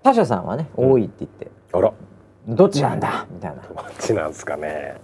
[0.02, 1.94] ー他社さんはね多いって言って、あら。
[2.48, 3.62] どっちなんだみたいな。
[3.62, 4.98] どっちなんですかね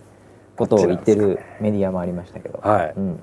[0.58, 3.04] ことを言ってるメディアもありましたけど、はい、うん。
[3.04, 3.20] うん。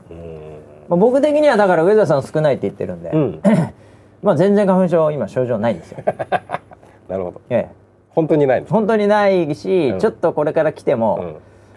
[0.89, 3.41] まあ、僕的にはだから上田さん少ないって言ってるんで、うん。
[4.23, 5.99] まあ全然花粉症今症状ないんですよ。
[7.09, 7.41] なるほど。
[7.51, 7.69] ええ、
[8.11, 9.99] 本当にない本当にないし、うん。
[9.99, 11.19] ちょっとこれから来ても、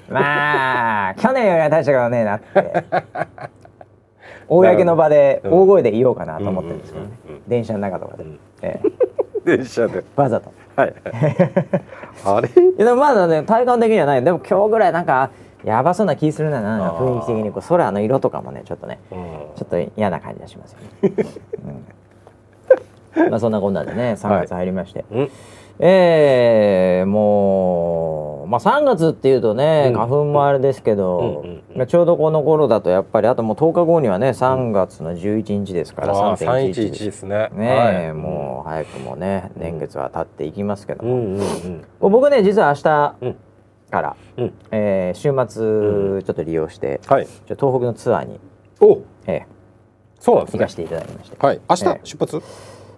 [0.10, 0.14] うん。
[0.14, 2.84] まあ 去年よりは大したことねえなって。
[4.50, 5.52] 公の場でうん。
[5.52, 8.40] 大声で言おうかなと思ってるんですけどね、うんうんうん電車の中とかで、うん。
[8.62, 8.80] え
[9.46, 10.04] え、電車で。
[10.18, 10.52] わざと。
[10.76, 10.94] はい。
[12.26, 12.50] あれ？
[12.50, 14.24] いやでもまだね体感的にはない。
[14.24, 15.32] でも今日ぐらいなんか
[15.64, 19.18] やばそうな気するなな雰囲気的にこう空の色とかもねちょっとねうん。
[19.56, 20.80] ちょっと嫌な感じがしますよ。
[21.10, 21.26] ね。
[23.18, 23.30] うん。
[23.32, 25.32] まあそんなこんなでね3月入りまして、うん。
[25.80, 29.94] えーもう、まあ、3月っていうとね、うん。
[29.94, 37.50] 花粉もあれですけど、うんちょうどこの頃だとやっぱりあともう10日後にはね3月の11日ですからあー3.11 311でですすね。
[37.54, 38.14] ねえ、はい。
[38.14, 41.38] もう早くもね年月は経っていきますけども、
[42.00, 43.36] 僕ね実は明日うん
[43.90, 44.54] から、うん。
[44.72, 47.26] えー週末ちょっと利用して、はい。
[47.26, 48.40] ちょ東北のツアーに、
[48.82, 49.00] お。
[49.26, 49.44] え
[50.20, 50.60] そうなんですね。
[50.60, 51.62] ー行かせていただきまして、はい。
[51.70, 52.00] 明日ええ。
[52.04, 52.42] 出発？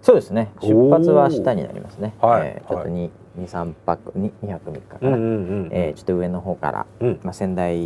[0.02, 0.50] そうですね。
[0.62, 2.46] 出発は明日になりますね、はい。
[2.46, 3.10] えーちょっとはい。
[3.38, 5.26] 23泊2泊3日かな、うんうんう
[5.66, 7.20] んえーちょっと上の方から、うん。
[7.22, 7.78] まあ、仙台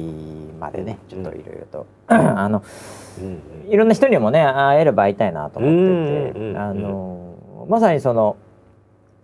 [0.58, 1.26] までねちうん。
[1.26, 2.62] ょっといろいろと、 あの
[3.20, 5.76] うんいろんな人にもね会えれば会いたいなと思って
[6.32, 7.20] て、うんうんうんあの
[7.68, 8.36] まさにその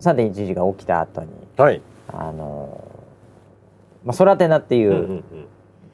[0.01, 1.81] 3.11が起きた後にはい。
[2.13, 2.83] あの
[4.03, 5.23] まあ、ソラテナっていう、うんうんうん。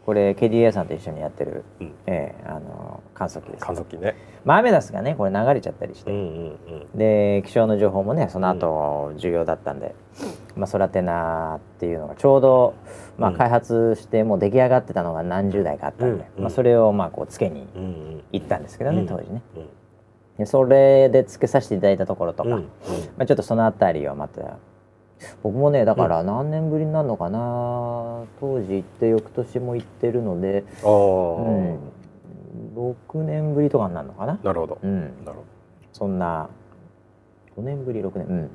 [0.05, 1.93] これ KDA さんと一緒にやってる、うん。
[2.05, 3.65] ええあの観測器です。
[3.65, 4.15] 観測機ね。
[4.45, 6.57] まあ、アメダスがねこれ流れちゃったりして、うんうん
[6.93, 6.97] うん。
[6.97, 9.95] で気象の情報もねその後重要だったんで、
[10.55, 12.75] まあ、ソラテナっていうのがちょうど、
[13.17, 13.37] まあ、うん。
[13.37, 18.23] 開発してもう出来上がってたのが何十台かあったんで、うんまあ、それをまあこうつけにうんうん。
[18.31, 19.07] 行ったんですけどね、うん。
[19.07, 19.41] 当時ね。
[19.57, 19.67] うん。
[20.37, 22.63] でそれでつけさせていただいたところとか、うんうん。
[23.17, 24.57] まあ、ちょっとその辺りをまた
[25.43, 31.77] 僕もねだから何年ぶりになるのかな、当時行って翌年も行ってるので、あうん。
[32.75, 32.79] あ、
[33.13, 34.77] 6年ぶりとかになるのかな、なるほど。
[34.81, 35.35] うん、なるほ
[35.93, 36.49] そんな
[37.57, 38.49] 5年ぶり6年。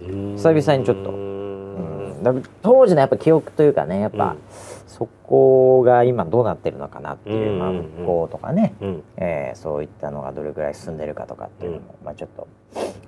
[0.00, 0.36] うん。
[0.36, 1.10] 久々にちょっと。
[1.10, 4.38] ううんんだ当時のやっぱ記憶というかねやっぱ、うん
[4.86, 9.02] そこが今どうなってるのかなっていう、うんまあ、復興とかね、うん。
[9.16, 12.46] えーそういったのがどれぐらい進んでるかとかっていうのも、まあ、ちょっと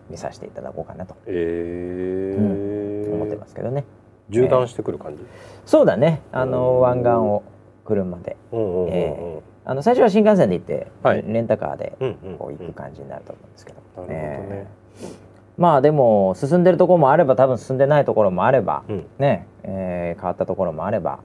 [0.09, 1.17] 見させていただこうかなと。
[1.27, 3.85] ええ思ってますけどね、
[4.33, 5.25] 縦断してくる感じ？
[5.65, 6.23] そうだね。
[6.33, 6.51] あうん。
[6.51, 7.43] の湾岸を
[7.85, 8.37] 車で。
[8.53, 11.25] うんうんうんえあの最初は新幹線で行って、はい。
[11.27, 14.17] レンタカーでうんうんこう行く感じになると思うんですけど、なるほどね。
[14.19, 15.15] えー。
[15.59, 19.07] まあでも進んでるところもあれば多分進んでないところもあれば、うん。
[19.19, 21.19] ね、えー変わったところもあれば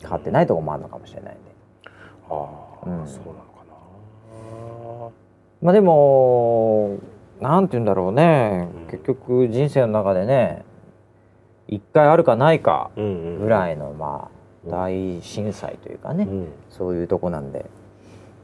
[0.00, 1.40] 変わってないところもあるのかもしれないんで。
[2.30, 2.48] あ
[2.84, 3.06] あ、うん。
[3.06, 3.64] そうなのか
[5.04, 5.10] な。
[5.62, 6.98] まあでも
[7.40, 10.64] なんて言うんだろうね、うん結局人生の中でね
[11.66, 14.30] 一回あるかないかぐらいのま
[14.64, 14.74] うん。
[14.74, 16.48] あ大震災というかね、うん。
[16.68, 17.64] そういうとこなんで、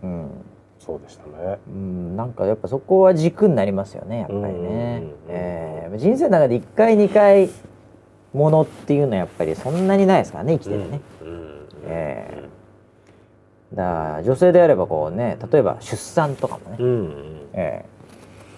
[0.02, 0.30] うん。
[0.78, 1.58] そうでしたね。
[1.66, 5.02] うん、なんかやっぱそこは軸になりますよねやっぱりね。
[5.28, 7.48] えー人生の中で1回2回
[8.34, 11.00] ものっていうのはやっぱりそんなにないですからね生きててね。
[11.22, 11.28] うん。
[11.28, 11.68] うん。
[11.86, 12.44] え
[13.72, 17.48] だから女性であればこうね例えば出産とかもね、うんうん。
[17.54, 17.94] えー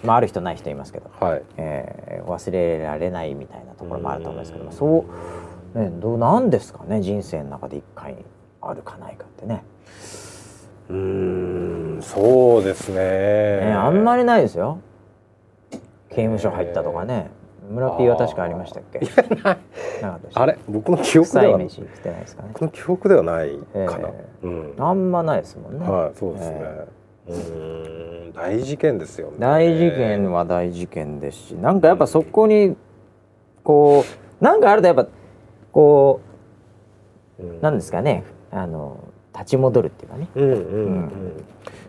[0.05, 1.43] まあ、ある人ない人いますけど、はい。
[1.57, 5.05] えー忘れられないみたいなところもあると思うんですけども、そ
[5.75, 8.17] う、ね、どうなんですかね人生の中で1回
[8.61, 9.63] あるかないかってね。
[10.89, 10.95] うー
[11.99, 12.95] んそうですね。
[13.65, 14.79] ねあんまりないですよ。
[16.09, 17.29] 刑務所入ったとかね
[17.69, 19.01] 村 P は確かありましたっけ？
[20.33, 20.57] あれ？
[20.67, 22.49] 僕の記憶では臭い飯来てないですかね。
[22.53, 24.73] 僕の記憶ではないかな、えうん。
[24.77, 26.87] あんまないですもんね、はいそうですね、え
[27.27, 28.33] うーん。
[28.33, 29.37] 大事件ですよね。
[29.39, 32.75] 大事件は大事件ですしなんかやっぱそこに
[33.63, 34.05] こ
[34.41, 35.07] うなんかあるとやっぱ
[35.71, 36.21] こ
[37.39, 37.57] うん。
[37.57, 38.23] うなんですかね？
[38.49, 39.03] あの
[39.33, 40.27] 立ち戻るっていうかね。
[40.35, 40.55] うんうん。
[40.55, 41.11] うん、やっ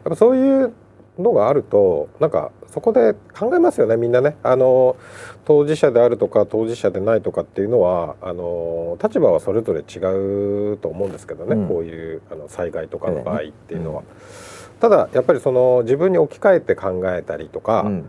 [0.04, 0.74] ぱそういう
[1.18, 4.36] のがあるとなんかそこで考えますよねみんなね。
[4.42, 4.96] あの
[5.44, 11.68] 当事者であるとか当事者でないとかっていうのはあの立場はそれぞれ違うと思うんですけどね、うん。
[11.68, 14.02] こういうあの災害とかの場合っていうのは。
[14.02, 14.06] うん。
[14.80, 18.04] ただやっぱりその自分に置き換えて考えたりとか、うん。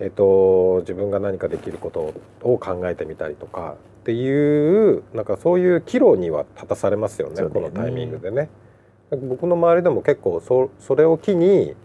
[0.00, 7.48] えっと、自分が何かできることを考えてみたりとかっていうなんかそういう岐路には立たされますよねね。
[7.48, 8.48] このタイミングでね。
[9.10, 11.76] 僕の周りでも結構そそれを機に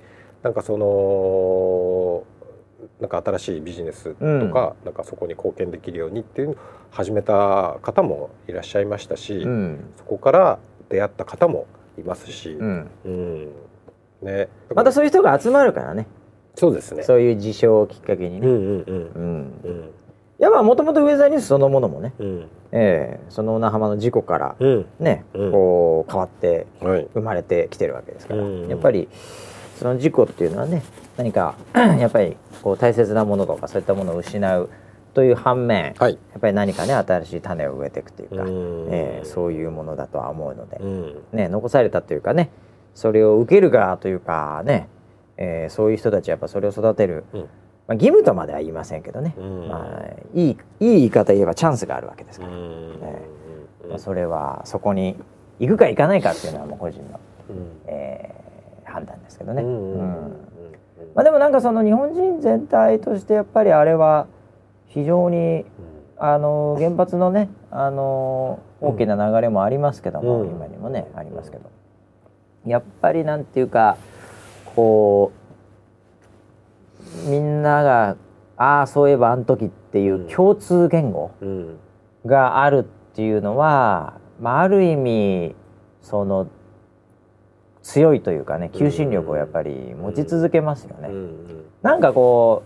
[0.43, 2.23] なんかその
[3.01, 4.51] なんか新しいビジネスとか,、うん。
[4.51, 6.57] なんかそこに貢献できるようにっていうのを
[6.91, 9.93] 始めた方もいらっしゃいましたし、うん。
[9.97, 11.65] そこから出会った方も
[11.97, 12.89] いますし、うん。
[13.05, 13.51] うん。
[14.21, 16.07] ね、またそういう人が集まるからね。
[16.55, 17.03] そうですね。
[17.03, 19.11] そういう事象をきっかけにね、うんうんうん。
[19.15, 19.61] うん。
[19.63, 19.89] うん。
[20.39, 22.47] やっぱもともとウェザーニュースそのものもね、うん。
[22.71, 24.85] えーその小名浜の事故からうん。
[24.99, 25.51] ね、うん。
[25.51, 27.07] こう変わってはい。
[27.13, 28.67] 生まれてきてるわけですから、うん。
[28.67, 29.07] やっぱり
[29.79, 30.83] その事故っていうのはね
[31.15, 34.69] 何かやっぱりこう大切なものとかそういったものを失う
[35.13, 36.13] という反面、はい。
[36.13, 38.87] やっぱり何かね新しい種を植えていくというか、うん。
[38.91, 41.23] えーそういうものだとは思うので、うん。
[41.31, 42.49] ね、残されたというかね
[42.93, 44.87] それを受ける側というかね、
[45.37, 47.41] えーそういう人たちはやっぱそれを育てる、うん。
[47.41, 47.47] ま
[47.89, 49.67] あ、義務とまでは言いませんけどね、うん。
[49.67, 52.99] まあ、いいいい言い方言えばチャンスがあるわけですから、うん。
[53.01, 53.21] え
[53.89, 55.15] まあ、それはそこに
[55.59, 57.19] 行くか行かないかっていうのはもう個人の、
[57.87, 58.48] えー
[58.89, 59.63] 判断ですけどね。
[61.15, 64.27] まあ、でもなんかその日本人全体としてやっぱりあれは
[64.87, 65.65] 非常に
[66.17, 70.49] あの原発のねあの大きな流れもありますけども、うん。
[70.49, 71.69] 今にもねありますけど。
[72.65, 73.97] やっぱりなんていうか
[74.75, 75.31] こ
[77.25, 78.17] うみんなが
[78.57, 81.79] ああそういえばあの時っていう共通言語うん。
[82.25, 82.83] があるっ
[83.15, 85.55] ていうのは、まあ、ある意味
[86.01, 86.47] その
[87.81, 91.09] 強いというかね求心力をやっぱり持ち続けますよね。
[91.09, 91.65] うん。
[91.81, 92.63] なんかこ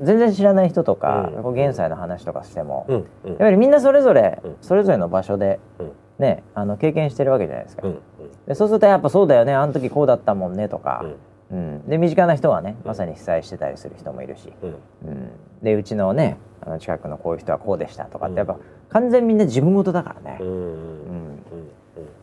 [0.00, 1.42] う全然知らない人とか、うん。
[1.42, 3.30] こう現在の話とかしても、うん。
[3.30, 4.56] やっぱりみんなそれぞれ、うん。
[4.60, 5.92] それぞれの場所で、うん。
[6.18, 7.98] ねあの経験してるわけじゃないですか、うん。
[8.46, 11.04] でそうするとやっぱそうだよねあの時こうだったもんねとか、
[11.50, 11.58] うん。
[11.58, 11.88] うん。
[11.88, 14.70] で身近な人はねまさに被災してたりする人もいるし、うん。
[15.08, 15.30] うん、
[15.62, 20.48] でうちのねあの近くのこういう人はこうでしたとかってやっぱ、うん完全みんな自分事だからね、うん。
[20.48, 21.27] うん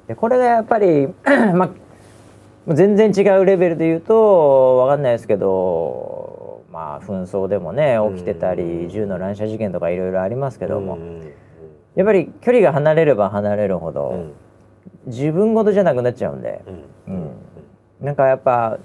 [0.08, 1.08] でこれがやっぱり
[1.54, 11.34] まあ全然違うレベルで言うとわかんないですけどまあ紛争でもね起きてたり、うん銃の乱射事件とかいろいろありますけども、うん
[11.96, 14.34] やっぱり距離が離れれば離れるほど、うん。
[15.08, 16.62] 自分事じゃなくなっちゃうんで、
[17.08, 17.13] うん。
[17.13, 17.32] うん。
[18.02, 18.78] なんかやっぱ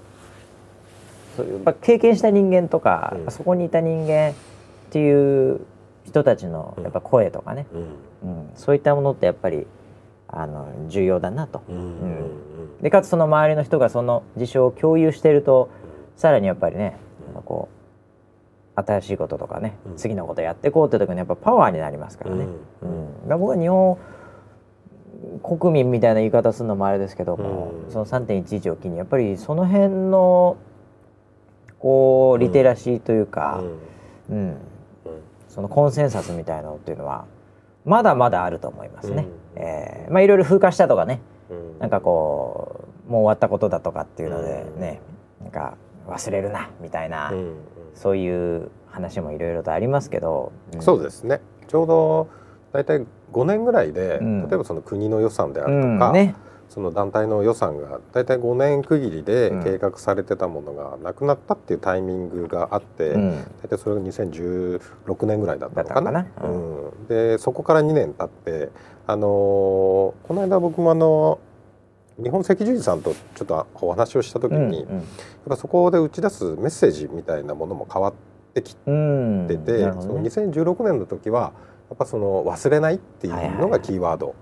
[1.35, 3.31] そういうやっぱ経験した人間とか、うん。
[3.31, 4.33] そこにいた人間っ
[4.91, 5.59] ていう
[6.05, 7.81] 人たちのやっぱ声とかね、うん。
[7.81, 8.51] うん。
[8.55, 9.67] そういったものってやっぱり
[10.31, 11.61] あの重要だなと。
[11.69, 12.41] うんうん
[12.81, 15.69] でかつその周りの人がその事象を共有していると
[16.15, 16.97] さらにやっぱりね
[17.45, 17.81] こう
[18.75, 19.95] 新しいこととかね、うん。
[19.97, 22.45] 次のことやっていこうって時にやっぱパワーになりますからね。
[22.81, 22.91] ううん。
[23.03, 23.13] ん。
[23.23, 23.97] だから僕は日本
[25.43, 27.91] 国民みたいな言い方するのもあれですけども、うん。
[27.91, 30.57] その3.11を機にやっぱりその辺の
[31.79, 33.61] こうリテラシーというか、
[34.29, 34.37] うん。
[34.37, 34.57] うん。
[35.49, 37.25] そのコンセンサスみたいなのっていうのは
[37.83, 39.23] まだまだあると思いますね。
[39.23, 41.21] うんえーまあいろいろ風化したとかね。
[41.49, 41.79] うん。
[41.79, 45.01] なんかこうもう終わったことだとかっていうのでね、
[45.41, 45.75] なんか
[46.07, 47.55] 忘れるなみたいな、うん
[47.93, 51.41] そういう話もいろいろとありますけど、うん、そうですね。
[51.67, 52.29] ちょうど
[52.73, 56.35] 大体5年ぐらいで、うん、例えばその国の予算であるとか、ね、
[56.69, 66.25] その団体の予算が大体5年区切りで計画されてたものがなくなったっていうタイミングがあって、うん、大体それが2016年ぐらいだったのかな。
[66.43, 68.69] うん、でそこから2年経って、
[69.07, 71.39] あのー、この間僕もあの
[72.21, 75.05] 日本赤十字さんとちょっとお話をした時に、うんうん、やっ
[75.49, 78.13] ぱそこで打ち出すメッセージみたいなものも変わっ
[78.53, 79.57] てきてて、うん、
[80.01, 81.53] その2016年の時は
[81.89, 84.35] やっぱその忘れないっていうのがキーワード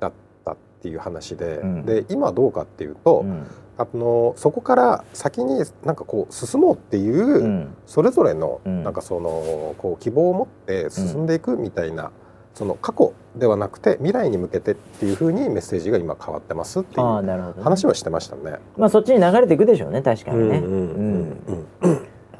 [0.00, 0.12] だっ
[0.44, 3.46] たっていう話で、で今どうかっていうと、うん、
[3.78, 12.10] あのそこから先になんかこう進もうっていう、それぞれのなんかそのこう希望を持って進んでいくみたいな、
[12.54, 18.58] その過去ではなくて未来に向けてっていうふうにメッセージが今変わってますっていう話はしてましたね。
[18.76, 20.62] まあそっちに流れていくでしょうね確かにね。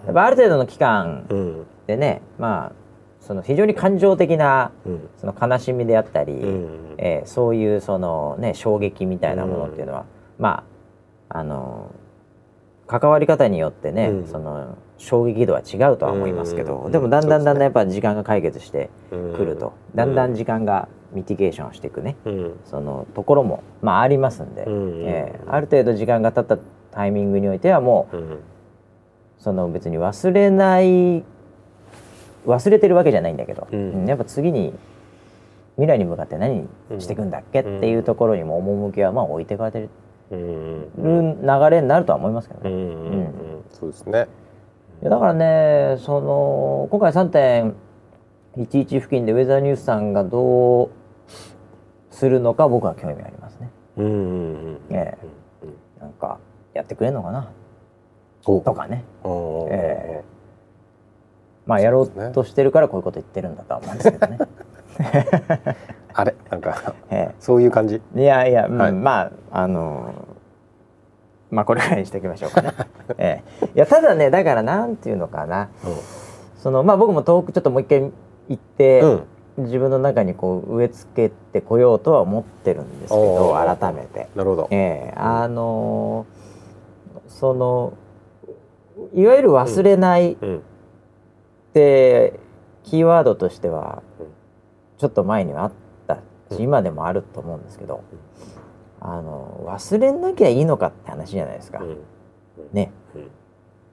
[0.07, 1.26] やっぱある程度の期間
[1.87, 2.72] でね、まあ
[3.20, 4.70] その非常に感情的な
[5.18, 10.07] その悲しみであったり、うん、えー、そういうそのね衝撃みたいなものっていうのは、うん、
[10.38, 10.64] ま
[11.30, 11.90] ああの
[12.87, 22.16] 関わり方によってね、うん、その衝撃度は違うとは思いますけど、でもだんだんだんだんやっぱ時間が解決してくると、だんだん時間がミティゲーションしていくね、
[22.64, 28.16] そのところもまあありますんで、えー、ある程度時間が経ったタイミングにおいてはもう、
[29.38, 31.24] その別に忘れない
[32.46, 34.72] 忘れてるわけじゃないんだけど、うん、やっぱ次に
[35.76, 39.90] 未来に向かって何していくんだっけっていうところにも趣はまあ置いてかれてる
[40.30, 43.30] 流れになるとは思いますけどね。
[43.72, 44.28] そうですね
[45.11, 50.90] だからねその今回3.11付近でウェザーニュースさんがどう
[52.11, 53.71] するのか僕は興味ありますね。
[53.97, 55.17] うんえ
[55.62, 56.38] え、なんか
[56.73, 57.51] やってくれるのかな。
[58.43, 59.05] とかね。
[59.71, 60.25] ええ。
[61.67, 64.38] まあやろうとしてるからこういうこと言ってるんだとは思うんですけどね。
[66.12, 66.35] あれ？
[66.51, 68.01] なんか、 ええ、そういう感じ？
[68.14, 70.12] いやいや、はい、まああの
[71.50, 72.72] まあこれぐらいにしておきましょうかね。
[73.18, 75.92] ええ、いやただねだからなんていうのかな、うん、
[76.59, 78.11] そのまあ僕も遠くちょっともう一回
[78.48, 79.22] 行って、うん、
[79.59, 84.28] 自分の中にこう植え付けてこようとは思ってるんですけど改めて。
[84.35, 84.68] なるほど。
[84.70, 86.26] ええ、あの
[87.28, 87.92] その
[89.12, 90.62] いわゆる忘れない、うん。
[91.70, 92.38] って
[92.85, 94.02] キーワードとしては
[94.98, 95.72] ちょっと前にはあっ
[96.07, 96.16] た
[96.54, 98.04] し今でもあると思うんですけど
[99.05, 101.83] あの忘れなきゃいいのかって話じゃないですか。
[102.73, 102.90] ね。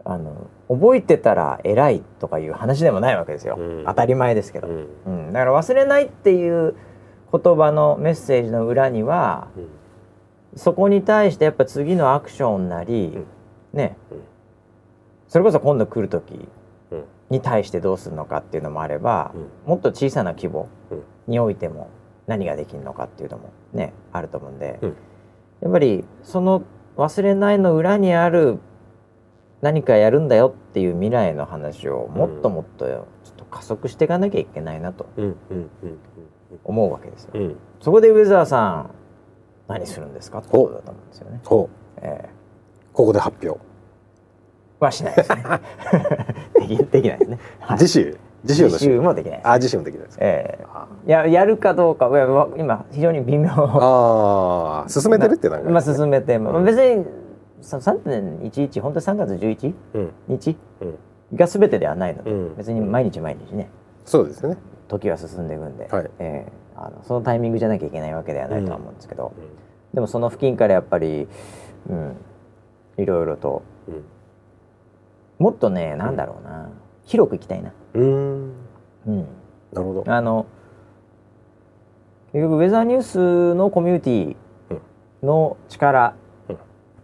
[0.04, 5.34] あの覚えてたら偉いとかいう話でもないわけですよ、当たり前ですけど、うん。
[5.34, 6.76] だから忘れないっていう
[7.32, 9.50] 言葉のメッセージの裏には、
[10.56, 13.18] そこに対してやっぱ次のアクションなり、
[13.74, 13.98] ね、
[15.28, 16.48] それこそ今度来る時
[17.30, 20.68] に対してどうするのかっていうのもあれば、うん、もっと小さな規模
[21.28, 21.90] においても
[22.28, 24.96] 何ができるのかっていうのもねあると思うんで、うん、
[25.62, 26.64] やっぱりその
[26.98, 28.60] 忘れないの裏にある
[29.62, 35.08] 何かやるんだよっていう未来の話をもっともっとちょっと加速していかなきゃいけないなと
[36.64, 37.32] 思うわけですよ。
[37.36, 38.92] うん、そこでウェザーさん
[39.68, 41.42] 何するんですかってことだと思うんですよね。
[42.04, 43.60] えー、ここで発表。
[44.80, 45.44] はしないですね。
[46.92, 50.66] できないですね、はい、自習自習もできないあ自習もできないですええ。
[51.06, 52.10] ー、いややるかどうか
[52.58, 53.50] 今非常に微妙。
[53.52, 57.06] ああ進めてるってなんか、ね、まあ進めて、まあ、別に
[57.62, 60.98] 3.11本当に3月11、うん、日、うん、
[61.36, 63.70] が全てではないので、うん、別に毎日毎日ね。
[64.06, 64.58] そうですね。
[64.88, 69.34] 時は進んでいくんで、はい、えー、あのそのタイミングじゃなきゃいけないわけではないとは思うんですけど、
[69.94, 71.28] でもその付近からやっぱり、
[71.90, 72.16] うん、
[72.98, 74.04] いろいろと、うん。
[75.38, 76.70] もっとねなんだろうな、
[77.06, 78.54] 広くいきたいなうん。
[79.08, 79.20] うん。
[79.74, 80.04] なるほど。
[80.08, 80.46] あの
[82.34, 84.36] 結局ウェザーニュースのコミュニティ
[85.22, 86.16] の力、
[86.48, 86.58] うん、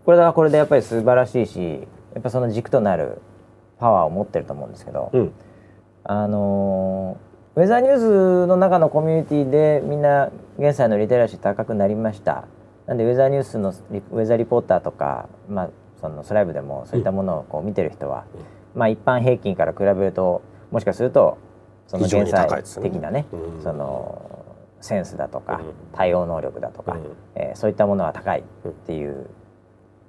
[0.05, 3.21] これはこれでやっぱり素晴らしいしやっぱその軸となる
[3.77, 5.33] パワーを持ってると思うんですけど、うん、
[6.05, 7.17] あの
[7.55, 12.45] ウェザーニュースの中のコミュニティでみんな現在のリテラシー高くなりました。
[12.85, 13.71] なんでウェザーニュースの
[14.11, 15.69] ウェザーリポーターとか、まあ、
[15.99, 18.23] そのスライブでもそういったものをこう見てる人は、
[18.75, 20.41] まあ、一般平均から比べると
[20.72, 21.38] もしかすると
[21.88, 22.47] その天才
[22.82, 23.26] 的なね、
[23.63, 24.45] その
[24.82, 25.61] センスだとか、
[25.93, 29.30] 対応能力だとか、うえそういったものは高いっていう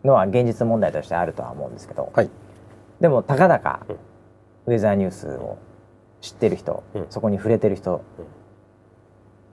[0.04, 2.30] のは現実問題としてあるとは思うんですけど、はい、
[3.00, 3.80] でもたかだか
[4.66, 5.58] ウェザーニュースを
[6.20, 8.02] 知ってる人、そこに触れてる人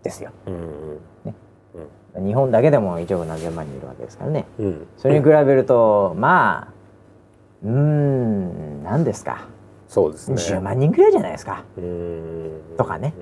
[0.01, 0.31] ですよ。
[1.23, 1.33] ね、
[2.17, 4.45] 日本だけでも1億何千万人いるわけですからね、
[4.97, 6.73] それに比べるとまあ
[7.63, 9.47] うん何ですか
[9.87, 10.35] そうですね。
[10.35, 12.61] 10万人ぐらいじゃないですか、うん。
[12.77, 13.13] とかね。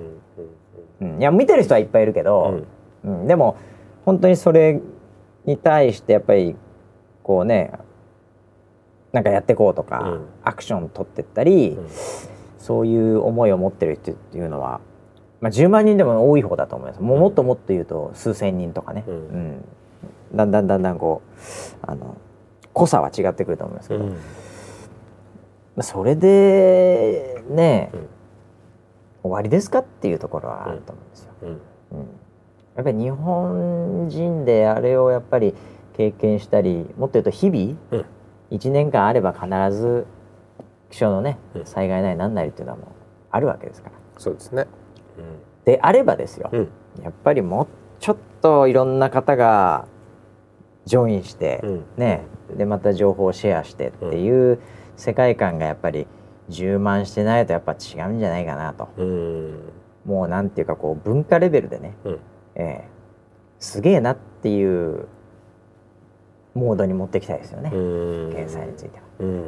[1.00, 2.62] うんうん、いや見てる人はいっぱいいるけど、
[3.04, 3.26] うん。
[3.26, 3.56] でも
[4.04, 4.80] 本当にそれ
[5.44, 6.56] に対してやっぱり
[7.22, 7.72] こうね
[9.12, 10.26] なんかやっていこうとか、うん。
[10.42, 11.88] アクション取ってったり、うん。
[12.58, 14.80] そういう思いを持ってる人っていうのは、
[15.40, 17.02] まあ、10万人でも多い方だと思います。
[17.02, 19.14] もうもっともっと言うと数千人とかね、うん。
[19.14, 19.64] うん。
[20.34, 22.16] だんだんだんだんこうあの
[22.72, 24.04] 濃さは違ってくると思いますけど、
[25.80, 28.08] それでね、うん。
[29.22, 31.32] 終わりですかっていうところはあると思うんですよ。
[31.42, 31.48] うん。
[31.48, 31.56] うん。
[32.76, 35.54] やっぱり日本人であれをやっぱり
[35.96, 38.04] 経験したりもっと言うと日々、うん。
[38.56, 40.06] 1年間あれば必ず
[40.90, 41.66] 気象のねうん。
[41.66, 42.86] 災害なりなんなりっていうのはもう
[43.30, 43.94] あるわけですから。
[44.18, 44.66] そうですね。
[45.64, 46.68] であればですよ、うん。
[47.02, 47.66] やっぱりもう
[47.98, 49.86] ちょっといろんな方が
[50.84, 51.84] ジョインして、うん。
[51.96, 52.22] ね
[52.56, 54.60] でまた情報をシェアしてっていう
[54.96, 56.06] 世界観がやっぱり
[56.48, 58.88] 充満してないとやっぱ違うんじゃないかなと。
[58.96, 59.72] うん。
[60.04, 62.18] もうなんていうかこう文化レベルでね、うん。
[62.56, 62.88] ええ。
[63.58, 65.06] すげえなっていう
[66.54, 68.30] モードに持っていきたいですよね、うん。
[68.30, 69.04] 減災については。
[69.20, 69.28] うん。
[69.28, 69.44] うん。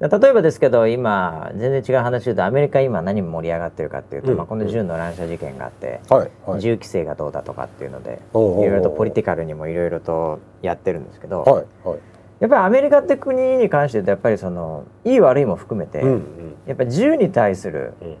[0.00, 4.36] 例えばですけど今全然違う話で言うとアメリカ今何盛り上がってるかっていうと、うん。
[4.36, 6.60] まあ、この銃の乱射事件があって、はいはい。
[6.60, 11.98] 銃規制がどうだとかっていうのでいろいろとポリティカルにもいろいろとやってるんですけど、はいはい
[12.40, 16.22] やっぱりアメリカって国に関して言うとやっぱりそのいい悪いも含めて、うん
[16.66, 18.16] やっぱり銃に対するうん。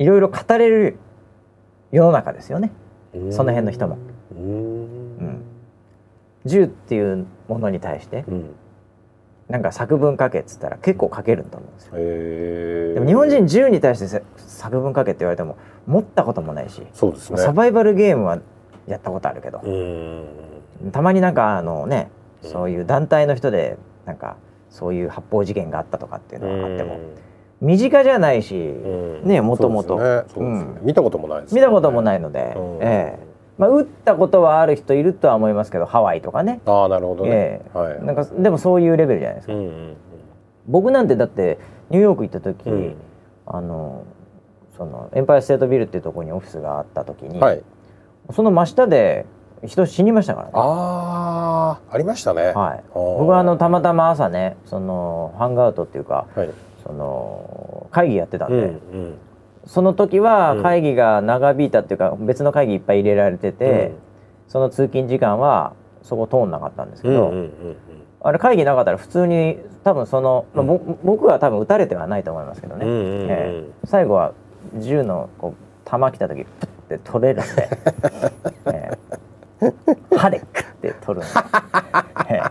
[0.00, 0.98] いろいろ語れる
[1.92, 2.72] 世の中ですよね。
[3.14, 3.32] うん。
[3.32, 3.96] その辺の人も。
[4.32, 5.42] うん。
[6.44, 8.54] 銃っていうものに対してうん。
[9.48, 12.94] なんか作文書けっつったら結構書けると思うんですよ。
[12.94, 15.56] でも日本人銃に対してせ作文書けって言われても
[15.86, 17.38] 持ったこともないし、そうですね。
[17.38, 18.38] サバイバルゲームは
[18.86, 20.90] やったことあるけど、うん。
[20.92, 22.10] たまになんかあのね
[22.42, 23.76] そういう団体の人で
[24.06, 24.36] なんか
[24.70, 26.98] そういう発砲事件があったとかっていうのがあっても
[27.60, 29.24] 身近じゃないし、うん。
[29.24, 29.98] ねもともと
[30.82, 32.78] 見たこともないです見たこともないいので、うん。
[32.80, 33.30] ええ。
[33.58, 36.60] まあ、撃ったことはある人いるとは思いますけどハワイとかね。
[36.64, 37.30] ああなるほどね。
[37.30, 37.78] ええ。
[37.78, 38.04] はい。
[38.04, 39.96] なんかでもそういうレベルじゃないですか、うんうん。
[40.66, 41.58] 僕なんてだって
[41.90, 42.94] ニューヨーク行った時、うん。
[43.46, 44.04] あの
[44.76, 47.62] そのエンパイアステートビルっていうところにオフィスがあった時に、はい。
[48.32, 49.26] その真下で
[49.66, 50.52] 人死にましたからね。
[50.54, 52.52] ああありましたね。
[52.52, 56.50] はい、僕はあのたまたま朝ねそのハングアウトっていうかはい。
[56.84, 58.68] その会議やってたんで、うんう
[59.08, 59.18] ん。
[59.66, 60.62] その時はうん。
[60.62, 63.92] 会議が長引いたっていうか、別の会議いっぱい入れられてて、
[64.48, 67.76] その通勤時間はそこ通んなかったんですけど、うんうんうん
[68.22, 70.66] あれ会議なかったら普通に多分その、まあ
[71.02, 73.30] 僕は多分撃たれてはないと思いますけどね、うんうんうん。
[73.30, 73.64] ええ。
[73.84, 74.34] 最後は
[74.76, 77.68] 銃のこう弾来た時プッて取れるんで、
[78.68, 78.79] ええ
[80.16, 81.34] 歯でクッて取るんで、
[82.28, 82.42] ええ。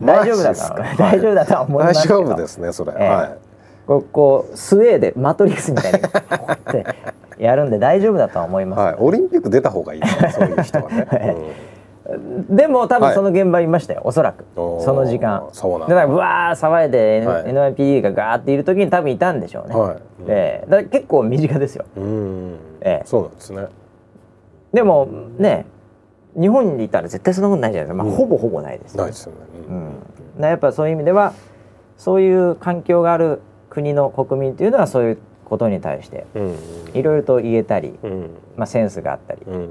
[0.00, 2.24] 大丈夫だと大丈夫だとは思いま大すけど。
[2.24, 2.92] 丈夫ですねそれ。
[2.98, 3.08] ええ。
[3.08, 3.38] はい。
[3.86, 6.16] こうこうスウェーデンマトリックスみたいにこう
[6.48, 6.94] やって
[7.38, 8.96] やるんで大丈夫だとは思います、はい。
[8.98, 11.36] オリンピック出た方がいいね そういう人はね。
[12.48, 14.44] でも多分その現場いましたよ、おそらく。
[14.54, 15.46] その時間。
[15.52, 15.94] そうなんだ。
[15.94, 19.96] だからブワー騒いで、N はい NYPD がガーっている時に多分いたんでしょうね、はい。
[20.26, 20.70] ええ。
[20.70, 21.84] だから結構身近ですよ。
[21.96, 22.02] うん。
[22.02, 23.06] うんええ。
[23.06, 23.66] そうなんですね。
[24.72, 25.66] でもね
[26.40, 28.16] 日本にいたら絶対そんなことないじゃないですか、まあうん。
[28.16, 28.96] ほぼほぼないです。
[28.96, 29.38] よないですよね。
[29.68, 29.72] う
[30.38, 30.44] うん。
[30.44, 31.32] やっぱそういう意味では
[31.96, 36.54] そういう環境がある国の国民というのはそういうことに対してうん。
[36.94, 38.30] いろいろと言えたり、うん。
[38.56, 39.54] まあ、センスがあったり、うん。
[39.54, 39.70] うん。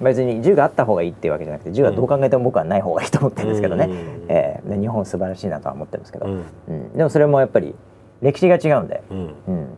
[0.00, 3.92] 別に銃があった方がいいっていうわけじゃなくて銃はどう考えても僕はない方がいいと思ってるんですけどね、うん。
[4.28, 4.68] ええ。
[4.68, 6.44] で日本素晴らしいなとは思ってるんですけど、うん。
[6.68, 6.92] うん。
[6.92, 7.74] でもそれもやっぱり
[8.20, 9.68] 歴史が違うんで、うん。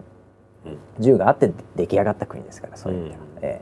[0.98, 3.44] 銃があって出来上がった国ですからそういう意味では、うん。
[3.44, 3.60] え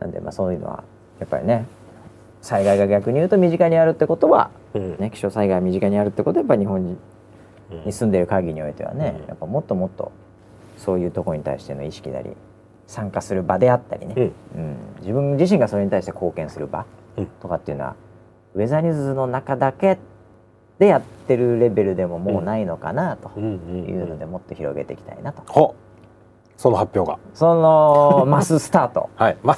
[0.00, 0.04] え。
[0.04, 0.84] なんでまあそういうのは
[1.20, 1.66] やっぱりね
[2.40, 4.96] 災害が逆に言うと身近にあるってことは、うん。
[4.98, 6.96] ね、気象災害が身近にあるってことはやっぱり日本に
[7.92, 9.28] 住んでいる限りにおいてはね、うん。
[9.28, 10.12] やっぱもっともっと
[10.76, 12.30] そういうところに対しての意識なり
[12.86, 14.22] 参加する場であったりね、うん。
[14.22, 14.76] うん。
[15.00, 17.26] 自分自身がそれに対して貢献する場うん。
[17.40, 17.96] とかっていうのは、
[18.54, 19.98] ウェザーニューズの中だけ
[20.78, 25.74] でやってるレベルでももうないのかなとうんうんいうのでもっと広げていきたいなと、ほ
[26.56, 27.18] その発表が。
[27.34, 29.10] そのマススタート。
[29.16, 29.36] はい。
[29.42, 29.56] ま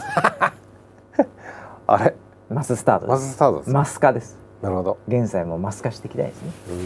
[1.92, 2.14] あれ？
[2.48, 3.26] マススタートでます。
[3.26, 4.38] ずスタートですマス化です。
[4.62, 4.98] なるほど。
[5.08, 6.76] 現在もマス化していきたいですね、うん。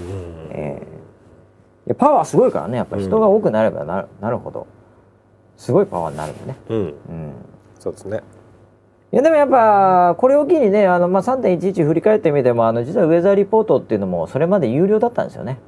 [0.50, 0.86] ええ
[1.86, 2.78] いやパワーすごいからね。
[2.78, 4.66] やっぱり人が多くなればなる,、なるほど。
[5.56, 6.78] すごいパワーになるんでね、うん。
[6.78, 7.32] うん、
[7.78, 8.22] そうですね。
[9.12, 15.58] いやでもやっぱこれを機にねあの、まあ、3.11振り返ってみてもあの実はウェザーリポートっていうのもそれまで有料だったんですよね。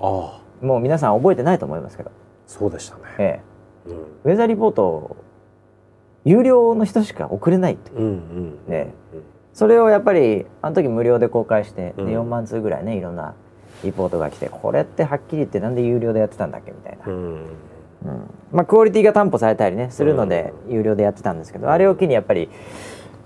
[0.00, 0.64] ああ。
[0.64, 2.10] もう皆さん覚えてないと思いますけど、
[2.46, 3.02] そうでしたね。
[3.18, 3.40] え
[3.86, 3.92] うん。
[3.92, 5.16] え、ウェザーリポート
[6.24, 7.98] 有料の人しか送れないっていう。
[7.98, 8.58] うんうん。
[8.68, 8.94] ね。
[9.52, 12.08] それをやっぱりあの時無料で公開して、でうん。
[12.08, 13.34] 4万通ぐらいねいろんな
[13.84, 17.34] リポートが来てこれってはっきり言ってなんで有料でやってたんだっけみたいな、うん。
[17.34, 17.46] うん。
[18.52, 22.48] まあクオリティが担保されたりねするので有料でやってたんですけど、あれを機にやっぱり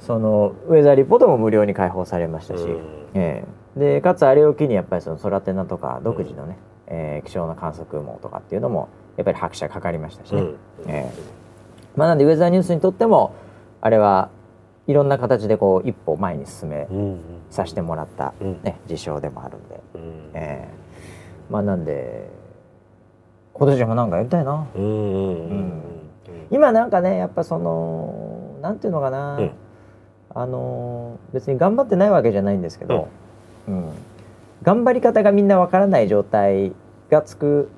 [0.00, 2.80] そのウェザーリポートも無料に開放されましたし、うん。
[3.14, 3.44] え
[3.76, 3.80] え。
[3.80, 10.56] でかつあれを機にやっぱりそのソラテナとか独自のね、えー気象の観測網とかっていうのもやっぱり拍車かかりましたしね、うん。
[10.88, 11.37] ええ
[11.98, 13.34] まあなんでウェザーニュースにとっても
[13.80, 14.30] あれは
[14.86, 17.20] いろんな形でこう一歩前に進めうん
[17.50, 18.62] させてもらった、うん。
[18.62, 20.00] ね、事象でもあるんで、うん。
[20.34, 20.68] ええ。
[21.50, 22.30] まあなんで
[23.52, 24.66] 今年もなんかやりたいな。
[24.74, 25.82] うんうんうん
[26.50, 29.50] 今なんかねやっぱそのなんていうのかな、うん。
[30.34, 33.08] あの別に頑張ってないわけじゃないんですけど、
[33.66, 33.90] うん。
[34.62, 36.72] 頑張り方がみんなわからない状態
[37.10, 37.70] がつく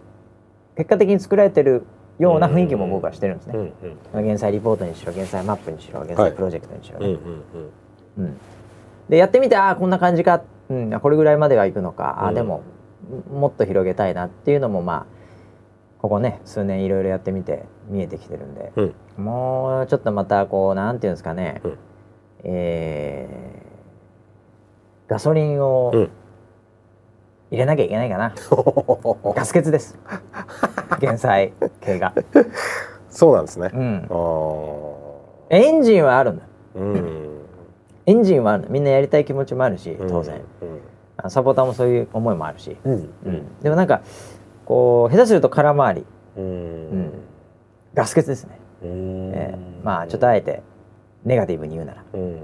[0.76, 1.84] 結果的に作られてる
[2.20, 3.54] ような雰囲気も僕はしてるんですね。
[3.56, 3.72] うん
[4.14, 4.24] うん。
[4.24, 6.98] 減災リポートにしろ減災マップにしろ減災プロジェクトにしろ
[9.08, 12.62] でやってみてああこんな感じか、うん、あこれぐらいまではいくのか、あでも
[13.32, 15.20] もっと広げたいなっていうのもまあ
[15.98, 18.94] ここね数年いろいろやってみて見えてきてるんで、うん。
[19.24, 21.78] もうちょっとまたこうなんていうんですかね、うん。
[22.44, 23.70] えー
[25.08, 26.10] ガソリンをうん。
[27.50, 28.32] 入れなきゃいけないかな、
[29.34, 29.98] ガス欠です
[31.00, 32.14] 減災系が、
[33.08, 33.70] そうなんですね。
[33.72, 34.08] うん。
[35.50, 36.44] エンジンはあるんだ
[36.76, 37.40] うん。
[38.06, 38.68] エンジンはあるの。
[38.70, 40.40] みんなやりたい気持ちもあるし当然、
[41.16, 42.92] あサポーターもそういう思いもあるし、うん
[43.24, 44.02] うん、でもなんか
[44.64, 46.06] こう下手すると空回り。
[46.36, 46.44] うん。
[46.44, 46.46] う
[46.96, 47.12] ん。
[47.94, 49.32] ガス欠ですね、うん。
[49.34, 50.62] えーまあちょっとあえて
[51.24, 52.38] ネガティブに言うなら、うん。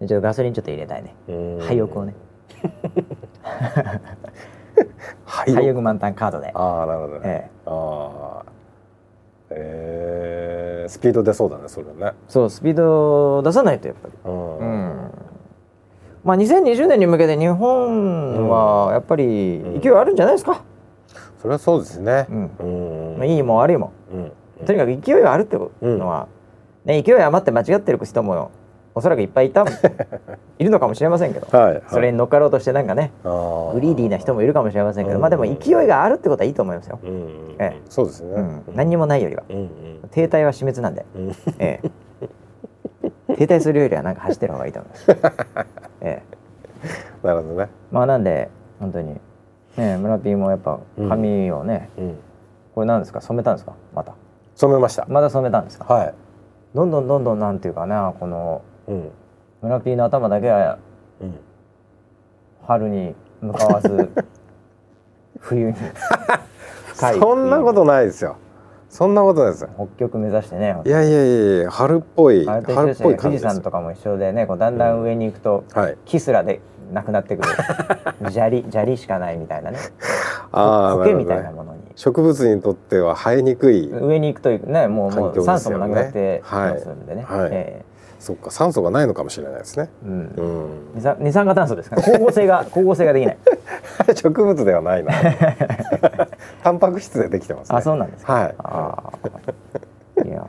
[0.00, 1.14] ちょっとガソリンちょっと入れたいね。
[1.28, 1.58] うん。
[1.60, 2.14] 廃屋をね
[5.24, 7.20] 廃屋満タンカードで、ああなるほどね。
[7.24, 8.44] えーああ
[9.50, 12.12] えースピード出そうだねそれね。
[12.28, 14.58] そうスピードを出さないとやっぱり、うん。
[14.58, 15.10] うん。
[16.24, 20.62] まあ2020年に向けて日本はやっぱり勢いあるんじゃないですか、
[21.40, 22.26] それはそうですね。
[22.28, 22.50] うん。
[22.58, 23.18] うん。
[23.18, 23.92] まあ、いいも悪いも。
[24.12, 24.32] うん。
[24.66, 26.28] とにかく勢いがあるってのは、
[26.84, 28.50] ね、勢い余って間違ってる人も
[28.94, 29.64] おそらくいっぱいいた
[30.58, 31.82] いるのかもしれませんけど、はいはい。
[31.88, 35.20] それに乗っかろうとしてなんかねグリーディーな人もいるかもしれませんけど、うん。
[35.22, 37.80] まあでも勢いがあるってことはいいと思いますよ、うんうんええ。
[37.88, 38.32] そうですね。
[38.34, 39.44] うん、何にもないよりは。
[39.48, 39.68] うんうん。
[40.10, 41.30] 停滞は死滅なんで、うん。
[41.58, 41.80] え
[43.28, 45.06] え、 停滞するよりはなんか走ってる方がいいと思います、
[46.02, 46.22] え
[47.22, 47.68] え、なるほどね。
[47.92, 48.48] まあなんで
[48.80, 49.20] 本当に、
[49.76, 52.18] ね、村ピーもやっぱ髪をね、うん。
[52.74, 53.20] これ何ですか？
[53.20, 53.72] 染めたんですか？
[53.94, 54.14] また。
[54.56, 55.06] 染めました。
[55.08, 55.92] まだ染めたんですか？
[55.92, 56.14] はい。
[56.74, 58.69] どんどんどんどんなんていうかなこのうん
[59.62, 60.78] 村ピーの頭だけは
[61.20, 61.34] うん。
[62.66, 64.10] 春に向かわず
[65.40, 65.76] 冬に。
[66.94, 68.36] そんなことないですよ。
[68.88, 69.70] そんなことないですよ。
[69.74, 70.76] 北極目指してね。
[70.84, 75.96] いやいやいやいや春っぽい春っぽい感じです山とかも一緒でねこうだんだん上に行くと、はい。
[76.04, 76.60] キスラで
[76.92, 77.48] なくなってくる。
[78.30, 79.78] 砂利砂利しかないみたいなね。
[80.52, 87.40] ああ苔みたいなものに、植物にとっては生えにくい上に行くとねもうもう酸素もなくなってきますんでね、はい。
[87.42, 87.84] はいえ
[88.20, 89.88] そっか酸素がないのかもしれないですね。
[90.04, 90.12] えうん。
[90.12, 90.92] うん。
[90.94, 93.38] 二酸二酸化炭素ですから光合成が 光合成ができない。
[94.14, 95.12] 植物ではないな。
[96.62, 97.78] タンパク質でできてますね。
[97.78, 98.32] あそうなんですか。
[98.32, 98.54] はい。
[98.58, 99.02] あ
[100.18, 100.46] あいや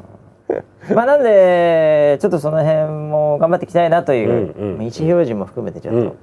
[0.94, 6.16] まあなんでちょっとその辺も頑張っていきたいなという、うんうん意思表示も含めてちょっうんと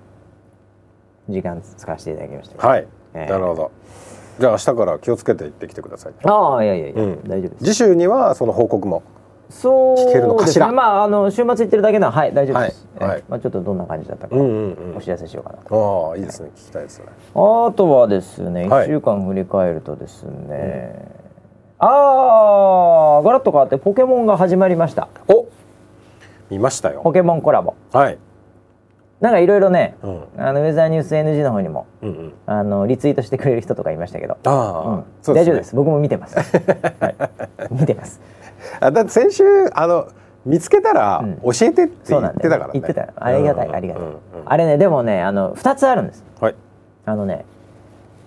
[1.31, 3.31] 時間使わせていただきましたはい、えー。
[3.31, 3.71] なるほど。
[4.39, 6.13] じゃあ明日から気をつけて行ってきてください。
[6.25, 7.29] ああいやいやいや、うん。
[7.29, 7.65] 大丈夫です。
[7.65, 9.03] 次週にはその報告も
[9.51, 10.67] そう聞けるのかしら？
[10.69, 13.19] ねまああの週末行ってるだけならはい大丈夫です、はいはい。
[13.21, 16.51] えーまあちょっとどんな感じだったかうんうんお知らせしようかなと、ああいいですね。
[16.55, 17.07] 聞きたいですね。
[17.35, 18.87] あとはですね1はい。
[18.87, 20.95] 週間振り返るとですね、
[21.79, 25.09] ああガラッと変わってポケモンが始まりました。
[25.29, 25.47] お
[26.51, 27.01] 見ましたよ。
[27.03, 27.75] ポケモンコラボ。
[27.93, 28.19] はい、
[29.21, 32.33] なんかいろいろねうん、あのウェザーニュース NG の方にもうんうん。
[32.47, 35.05] あのリツイートしてくれる人とかいましたけど、あうあ、んね。
[35.41, 35.75] 大丈夫です。
[35.77, 36.43] 僕も見てます、は
[37.11, 37.17] い、
[37.71, 38.21] 見てます
[38.81, 40.09] あだって先週あの
[40.45, 41.37] 見つけたらうん。
[41.53, 42.71] 教えてって言ってたからね。
[42.75, 46.25] 言ってたありがたいうんありがたい、うんうんあれねでもねあの2つあるんです。
[46.41, 46.55] はい。
[47.05, 47.45] あのね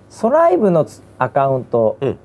[0.10, 2.20] ソライブのツアカウント、うん。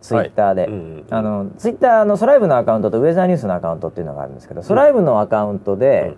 [0.00, 6.16] ツイッターで、うんうんあのツイッターのソライブのアカウントとウェザーニュースのアカウントっていうのがあるんですけど、ソライブのアカウントで、うん。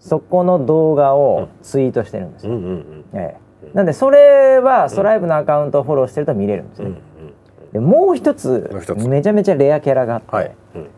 [0.00, 3.04] そこの動画をツイートしてるんですよ、うんうんうん。
[3.14, 3.70] ええ。
[3.74, 7.02] なんでそれはソライブのアカウントをフォローしてると見れるんですね、うんうん
[7.72, 10.90] でもう一つめちゃめちゃレアキャラがあって、はい、うん。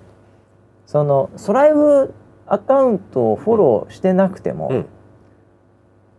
[0.86, 2.14] そのソライブ
[2.46, 4.86] アカウントをフォローしてなくても、うん。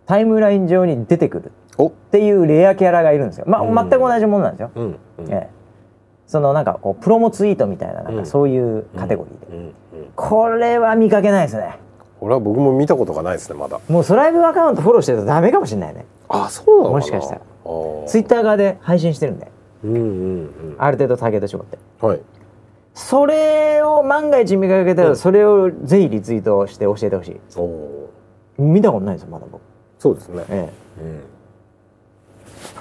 [0.05, 1.87] タイムライン上に出てくるお。
[1.87, 3.45] っていうレアキャラがいるんですよ。
[3.47, 3.75] まあ、うん。
[3.75, 4.71] 全く同じものなんですよ。
[4.75, 4.99] うん。
[5.19, 5.31] うん。
[5.31, 5.49] ええ、
[6.27, 8.19] そのなんかこうプロモツイートみたいななんうん。
[8.19, 9.73] かそういうカテゴリーで、
[10.15, 11.77] これは見かけないですね。
[12.19, 13.79] これは僕も見たことがないですねまだ。
[13.89, 16.05] もうソライブアカウントフォローしてるとダメかもしれないね。
[16.29, 17.41] あそうなのもしかしたら。
[18.05, 19.51] ツイッター側で配信してるんで
[19.83, 20.05] うんうんう
[20.43, 20.75] ん。
[20.77, 21.77] ある程度ターゲット絞って。
[22.05, 22.21] はい。
[22.93, 25.09] それを万が一見かけたうん。
[25.09, 27.39] らそれをぜひリツイートして教えてほしい。
[27.55, 28.09] おお
[28.57, 29.61] 見たことないですよまだ僕、
[29.97, 30.45] そうですね。
[30.49, 30.69] え
[30.99, 31.21] え、うん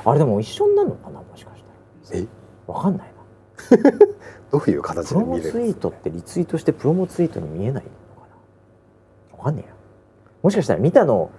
[0.04, 1.62] あれでも一緒になるのかなもしかし
[2.08, 2.20] たら。
[2.20, 2.26] え？
[2.66, 3.12] わかんない
[3.82, 3.90] な。
[4.50, 7.90] どういう形プロモで見れるツイートってリツイートしてプロモツイートに見えないの
[8.22, 8.28] か
[9.32, 9.38] な。
[9.38, 9.74] わかんねえや
[10.42, 11.30] もしかしたら見たのを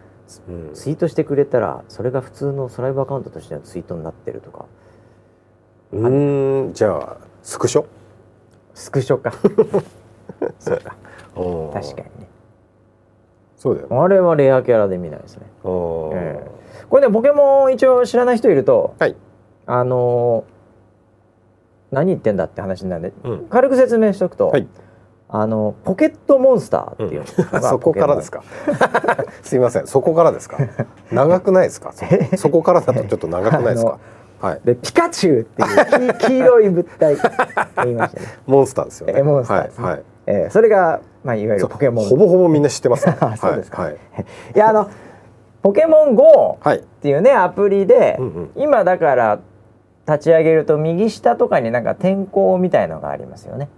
[0.47, 0.69] うん。
[0.73, 4.65] ツイートしてくれたらそれが普通のスライブアカウントとしてのツイートになってるとか
[5.93, 7.85] うーんじゃあスクショ？
[8.73, 9.31] スクショか。
[10.59, 10.95] そうか。
[11.35, 12.27] うん確かにね。
[13.57, 13.87] そうだよ。
[13.89, 15.45] ねあれはレアキャラで見ないですね。
[15.63, 15.71] うん
[16.13, 16.45] え
[16.89, 19.15] これねポケモン一応知らない人いるとはい。
[19.65, 20.51] あのー
[21.95, 23.45] 何言ってんだって話になるんでうん。
[23.49, 24.67] 軽く説明しておくと、はい。
[25.33, 28.43] あのポケットモンスターっていうのが そこからですか？
[29.43, 29.87] すいません。
[29.87, 30.57] そこからですか？
[31.11, 31.91] 長くないですか？
[31.93, 32.05] そ
[32.37, 33.99] そこからだとちょっと長くないですか？
[34.41, 34.61] はい。
[34.63, 37.15] でピカチュウっていう黄黄色い物体。
[37.83, 39.13] 言いましたね、モンスターですよね。
[39.17, 39.83] えモンスターですね。
[39.83, 40.03] はいはい。
[40.27, 42.05] えーそれが、まあ、いわゆるポケモン。
[42.05, 43.17] ほぼほぼみんな知ってますね。
[43.19, 43.83] あ そうですか。
[43.83, 43.93] はい。
[44.55, 44.89] いやあの
[45.61, 48.51] ポケモン GO はいっていうねアプリで、うんうん。
[48.55, 49.39] 今だから
[50.07, 53.69] 立ち上げると右下とかになんか天候みたいのがありますよね。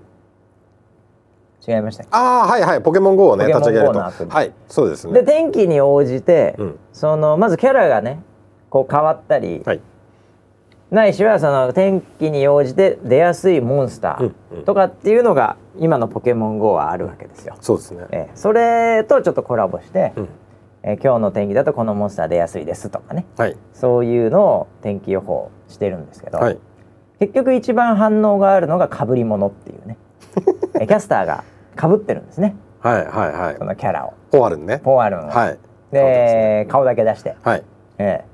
[1.65, 2.81] 違いましたっああはいはい。
[2.81, 3.99] ポケモン GO をね立ち上げると。
[3.99, 6.79] はいそうですけでね天気に応じて、うん。
[6.93, 8.21] そのまずキャラがね
[8.69, 9.81] こう変わったり、はい
[10.93, 17.55] ないしはその天気に応じて出やすいモンスターとかっていうのが今のポケモン GO はあるわけですよ。
[17.61, 18.05] そうですね。
[18.11, 20.29] えーそれとちょっとコラボして、うん。
[20.83, 23.25] えー今日の天気だとこのモンスター出やすいですとかね。
[23.37, 23.57] はい。
[23.73, 26.59] そういうのを天気予報してるんですけど、はい。
[27.19, 29.97] 結局一番反応があるのが被り物っていうね。
[30.79, 31.43] えーキャスターが
[31.75, 32.55] 被ってるんですね。
[32.81, 33.55] はいはいはい。
[33.57, 34.13] そのキャラを。
[34.29, 34.79] ポワルンね。
[34.83, 35.29] ポワルンを。
[35.31, 35.57] はい。
[35.91, 37.63] で顔だけ出して、はい。
[37.97, 38.25] ええ。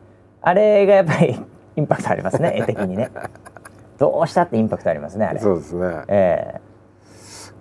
[0.41, 1.39] あれがやっぱり
[1.75, 3.09] インパクトありますね 絵的にね。
[3.97, 5.39] どうしたってインパクトありますねあれ。
[5.39, 5.85] そうですね。
[6.07, 6.61] ええ。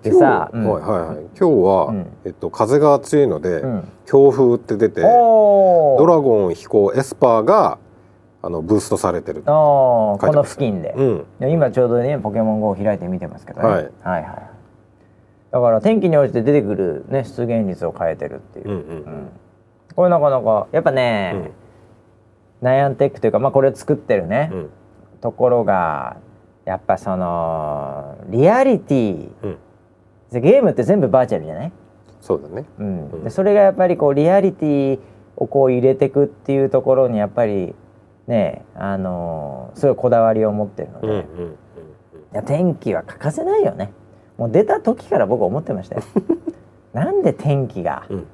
[0.02, 0.70] で今日さ、うん。
[0.70, 1.16] はいはいはい。
[1.16, 2.06] 今日はうん。
[2.24, 3.88] えっと風が強いのでうん。
[4.06, 7.78] 強風って出てドラゴン飛行エスパーが
[8.40, 9.42] あのブーストされてる。
[9.46, 10.94] おーこの付近で、
[11.40, 13.74] 今ちょうどねポケモン GO を開いて見てますけどね、はい。
[13.76, 14.22] はいはい
[15.50, 18.80] だから天気に応じて出てくるね出現率を変えてるっていう、うんうん。
[18.80, 19.28] うん。
[19.96, 21.50] これなかなかやっぱね、うん
[22.60, 24.70] ナイアンテックというかまあこれを作ってるね、うん。
[25.20, 26.16] ところが
[26.64, 29.28] やっぱそのリアリティ。
[29.42, 29.58] うん。
[30.32, 31.72] でゲームって全部バーチャルじゃない、
[32.20, 32.66] そうだね。
[32.78, 33.10] うん。
[33.10, 33.24] うん。
[33.24, 34.98] でそれがやっぱりこうリアリティ
[35.36, 37.74] をこう入れてくっていうところにやっぱり
[38.26, 41.56] ねあのーすごいこだわりを持ってるので、いうんうんうん。
[42.32, 43.92] や天気は欠かせないよね。
[44.36, 46.02] もう出た時から僕思ってましたよ。
[46.92, 48.26] なんで天気がうん。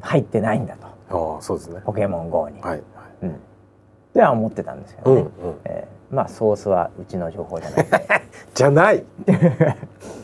[0.00, 0.86] 入ってないんだと。
[1.34, 1.80] ああそうですね。
[1.84, 2.82] ポケモン GO に、はい
[3.26, 3.40] うん。
[4.14, 5.54] では思ってたんですけどね、うんうん。
[5.64, 7.84] えーまあソースはうちの情報じゃない。
[7.84, 7.98] ん で
[8.54, 8.98] じゃない。
[8.98, 9.02] ウ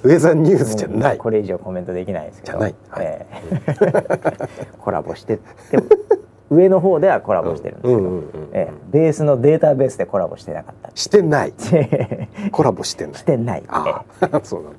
[0.09, 1.19] ェザーニュースじゃない。
[1.19, 2.59] これ以上コメントできないですけど。
[2.59, 2.75] じゃない。
[2.89, 3.05] はい。
[3.05, 4.49] えー。
[4.79, 5.45] コラボしてって
[6.51, 10.91] 上の方ではコラボしてるんですけど、うんうんうんえーベースのデータベースでコラボしてなかった。
[10.95, 11.53] してない。
[12.53, 13.15] コラボしてない。
[13.15, 14.79] してない、ああそうなんだ。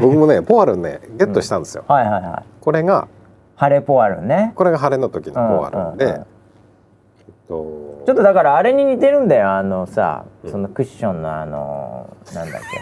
[0.00, 1.84] 僕もねポワルンねゲットしたんですよ。
[1.88, 2.44] えーはいはいはい。
[2.60, 3.06] これが
[3.54, 4.52] ハレポワルンね。
[4.56, 6.26] これが晴れの時のポワルンでうんうんうん
[7.50, 8.02] と。
[8.06, 10.50] ちょっとだからあれに似てるんだよあのさうん。
[10.50, 12.80] そのクッションのあのなんだっけ。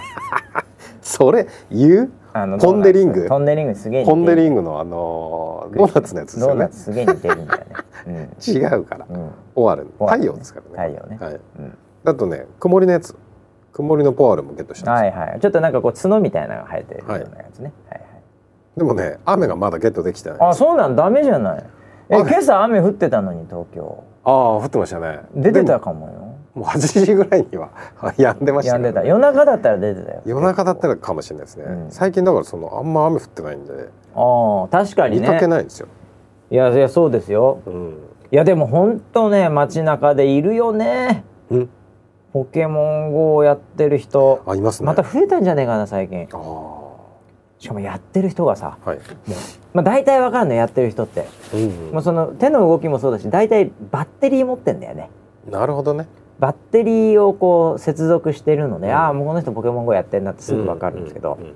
[1.03, 2.13] それ言う？
[2.35, 3.27] あのポンデリング？
[3.29, 4.17] ポンデリングすげえポる。
[4.19, 6.69] ンデリングのあのドーナツのやつですよね。
[6.69, 7.61] ツすげえ似てるんだよ
[8.07, 8.31] ね。
[8.47, 9.07] 違うから。
[9.09, 10.95] うん、うんポワルン太陽ですからね。
[10.95, 11.19] 太陽ね。
[11.21, 11.35] はい。
[11.35, 11.79] うん。
[12.05, 13.17] あとね曇りのやつ。
[13.73, 15.41] 曇りのポワルンもゲットしたはいはい。
[15.41, 18.09] ちょっとなんかこう角みたいなのが生えてるようなやつね、はい、はい
[18.77, 20.39] でもね雨がまだゲットできてない。
[20.41, 21.65] あそうなんダメじゃない。
[22.11, 22.31] え雨。
[22.31, 25.21] 今朝雨降ってたのに東京ああ降ってましたね。
[25.35, 26.13] 出てたかもよ。
[26.55, 29.05] もう8時ぐらいには 止んでましたやんねでた。
[29.05, 30.23] 夜中だったら出てたよ。
[30.25, 31.91] 夜中だったらかもしれないですね、うん。
[31.91, 33.73] 最近だからそのあんま雨降ってないんで。
[34.15, 35.87] ああ確かに見かけねないんですよ、
[36.51, 37.59] いやいやそうですよ。
[37.67, 37.99] うん。
[38.31, 41.25] いやでもほんとね街中でいるよね。
[41.51, 41.71] うん。
[42.33, 44.41] ポケモン GO をやってる人。
[44.47, 44.87] あいますね。
[44.87, 46.29] また増えたんじゃねえかな最近。
[46.33, 46.89] ああ
[47.59, 48.99] しかもやってる人がさはい、
[49.75, 51.27] まあ大体わかるのやってる人って。
[51.55, 55.11] うんもうその手の動きもそうだし大体バッテリー持ってんだよね。
[55.51, 56.07] なるほどね。
[56.39, 58.95] バッテリーをこう接続してるので、うん。
[58.95, 61.39] ああもうこの人ポケモン GO やってんなってすぐわかるんですけど。
[61.41, 61.55] う、んうん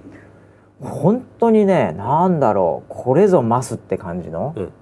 [0.82, 4.72] 本当にねなんだろうこれぞマスって感じの、うん。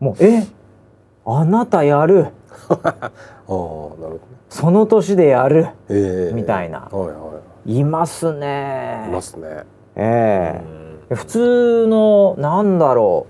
[0.00, 0.46] もうえ？
[1.26, 2.28] あなたやる。
[2.70, 3.12] ああなる
[3.46, 4.20] ほどね。
[4.48, 5.66] その年でやる。
[5.90, 6.34] ええ。
[6.34, 6.88] みたいな。
[6.90, 9.04] はいはいますね。
[9.08, 9.64] いますね、
[9.96, 10.64] ええ。
[10.78, 13.26] うん普通のなんだろ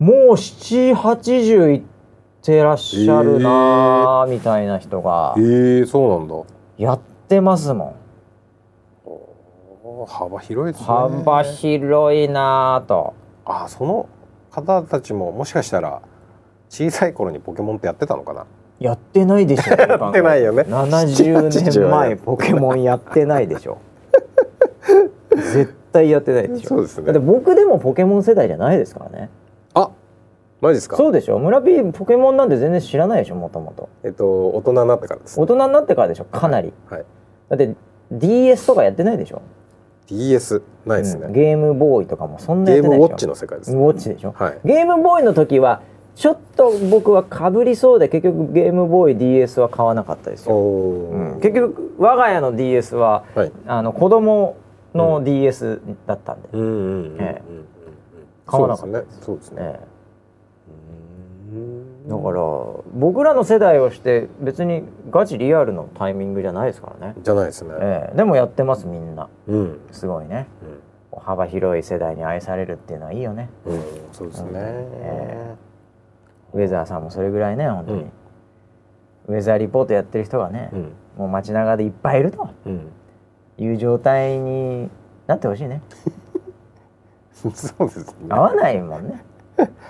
[0.00, 1.82] うもう780いっ
[2.42, 6.34] てらっしゃるなーみたいな人がえー、そうなんだ
[6.76, 7.94] やってますもん。
[10.06, 13.14] 幅広いですね幅広いなーと。
[13.44, 14.08] あその
[14.50, 16.02] 方たちももしかしたら
[16.68, 18.46] 小さい頃にポケモンってやってたのかな？
[18.78, 19.74] やってないでしょ。
[19.74, 23.78] やってないよね70年前 ポケモンやってないでしょ。
[25.34, 26.68] 絶対やってないでしょ。
[26.68, 29.30] そうですねだって僕でもポケモン世代じゃないですからね。
[29.74, 29.90] あ
[30.60, 30.96] マジですか？
[30.96, 31.38] そうでしょ。
[31.38, 33.34] 村 P ポケモンなんて全然知らないでしょ。
[33.36, 33.88] もともと。
[34.04, 36.24] えっと大人になってからです大人になってからでしょ。
[36.24, 36.72] かなり。
[36.88, 37.04] はい
[37.48, 37.74] だって
[38.12, 39.42] DS とかやってないでしょ
[40.06, 43.18] ？DS ないですね、うんゲームボーイとかもそんなやゲームウォッってないでしょ？
[43.18, 44.34] チの世界です、ウォッチでしょ？
[44.36, 45.82] はいゲームボーイの時は
[46.14, 50.56] ちょっと僕はかぶりそうで結局ゲームボーイ DS は買わなかったですおよ。
[50.56, 54.56] お、うん結局我が家の DS ははいあの子供
[54.98, 56.48] の DS だったんで、
[58.46, 59.00] 買わなかった。
[59.00, 59.20] ですね。
[59.22, 59.80] そうですね、
[62.08, 62.42] だから
[62.94, 68.16] 僕らの世代をして別にガチリアルのタイミングじゃないですからね、じゃないですね、ええ。
[68.16, 69.28] でもやってますみんな。
[69.46, 69.80] うん。
[69.90, 70.46] すごいね。
[71.16, 73.50] 幅広い世代に愛されるっていうのはいいよね。
[73.66, 73.82] うん、うん、
[74.12, 75.54] そうですね、え。
[76.52, 78.06] ウェザーさんもそれぐらいね本当に、
[79.28, 79.34] うん。
[79.34, 80.92] ウェザーリポートやってる人がね、うん。
[81.16, 82.48] もう街中でいっぱいいると。
[82.66, 82.92] うん
[83.58, 84.88] いう状態に
[85.26, 85.82] なってほしいね。
[87.32, 88.26] そうですね。
[88.28, 89.22] 合わないもんね。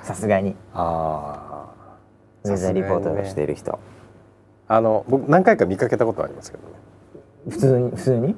[0.03, 0.57] さすがに。
[0.73, 1.75] あ
[2.45, 3.73] ウェザーリポートをしている人、
[4.69, 6.75] ああの僕何回か見かけたことありますけどね、
[7.51, 7.91] 普通に？
[7.91, 8.37] 普通に？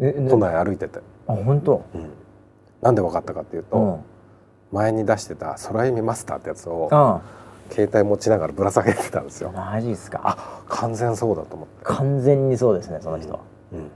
[0.00, 1.84] えうん、都内歩いてて、あ本当？
[1.94, 2.10] うん、
[2.82, 4.00] なんで分かったかっていうと、うん。
[4.72, 7.22] 前に出してた空弓マスターってやつをあ
[7.70, 9.50] 携帯持ちながらぶら下げてたんですよ。
[9.50, 10.20] マジっすか。
[10.22, 13.32] あ完全そうだと思って、完全にそうですねその人。
[13.32, 13.40] は、
[13.72, 13.88] うん、へ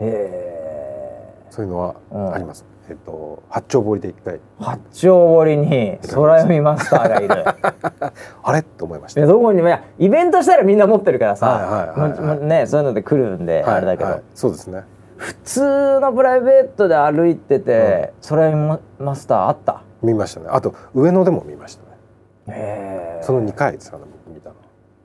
[0.00, 2.34] えそういうのはうん。
[2.34, 4.40] あります、えっと八丁堀で一回。
[4.58, 7.44] 八丁堀に空読みマスターがいる。
[8.42, 8.60] あれ？
[8.60, 9.20] って思いました。
[9.20, 9.68] でどこにも
[9.98, 11.94] イベントしたらみんな持ってるからさ、
[12.40, 14.82] ねそういうので来るんで、はいあれだけど、はいそうですね。
[15.16, 19.82] 普通のプライベートで歩いてて、空読みマスターあった？
[20.02, 20.46] 見ましたね。
[20.50, 21.76] あと上野でも見まし
[22.46, 23.20] たね。
[23.22, 24.56] その2回ですよね見たの。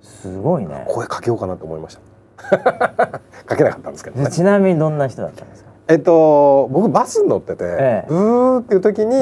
[0.01, 0.85] すごいね。
[0.89, 2.01] 声かけようかなと思いました
[3.45, 4.29] かけなかったんですけどね。
[4.29, 5.69] ちなみにどんな人だったんですか？
[5.87, 8.09] えっと僕バスに乗ってて、ええ。
[8.09, 9.13] ブーっていう時に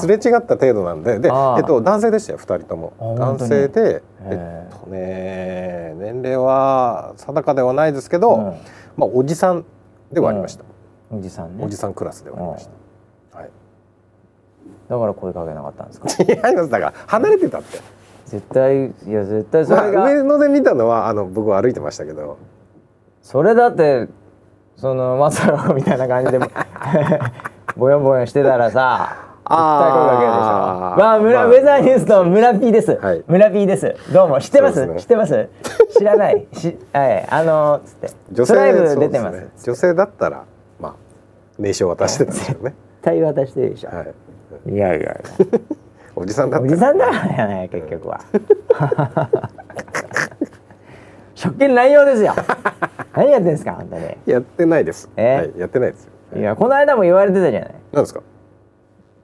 [0.00, 2.92] すれ違った程度なんででえっと男性でしたよ2人とも。
[2.98, 3.48] 男に？
[3.48, 4.02] 性でへえ。
[4.24, 8.44] えっとね年齢は定かではないですけど、うん。
[8.96, 9.64] まあおじさん
[10.12, 10.64] ではありました、
[11.12, 11.64] おじさんね。
[11.64, 12.68] おじさんクラスではありまし
[13.32, 13.50] た、はい。
[14.88, 16.08] だから声かけなかったんですか？
[16.22, 16.70] 違います。
[16.70, 17.78] だから離れてたって。
[18.26, 22.38] 絶対いや絶対そまあれが、上野で見たのはあの僕は歩いてましたけど
[23.26, 24.06] それだって
[24.76, 26.38] その松原子みたいな感じで
[27.76, 31.00] ボヨンボヨンしてたらさあー。
[31.00, 33.24] わあ村、まあウェザーニュースの村 P です、はい。
[33.26, 33.96] 村 P です。
[34.12, 34.40] どうも。
[34.40, 34.86] 知ってます？
[34.86, 35.00] ね。
[35.00, 35.48] 知ってます？
[35.98, 36.46] 知らない。
[36.52, 37.26] しはい。
[37.28, 38.10] あのー、つって。
[38.30, 39.40] 女トライブ性出てます。
[39.40, 40.44] ね女性だったら
[40.78, 40.94] まあ
[41.58, 44.04] 名刺を渡してたんですよね、絶 対渡してるでしょ、は
[44.66, 45.16] い、い、やいやいや。
[46.14, 48.20] おじさんだったおじさんだからね結局は
[51.36, 52.32] 職権乱用ですよ。
[53.14, 54.16] 何やってんですか本当に。
[54.26, 55.36] やってないです、え？
[55.36, 56.10] はい、やってないですよ。
[56.34, 56.42] い。
[56.42, 57.74] やこの間も言われてたじゃない。
[57.92, 58.20] なんですか？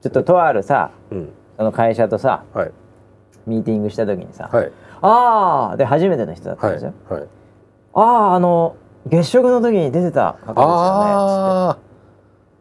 [0.03, 1.29] ちょっととあるさうん。
[1.57, 2.71] その会社とさはい。
[3.47, 4.73] ミーティングした時にさ「はい。
[5.01, 6.93] ああ」で初めての人だったんはいですよ。
[7.09, 7.23] はい
[7.95, 11.79] あああの月食の時に出てた方ですよねああ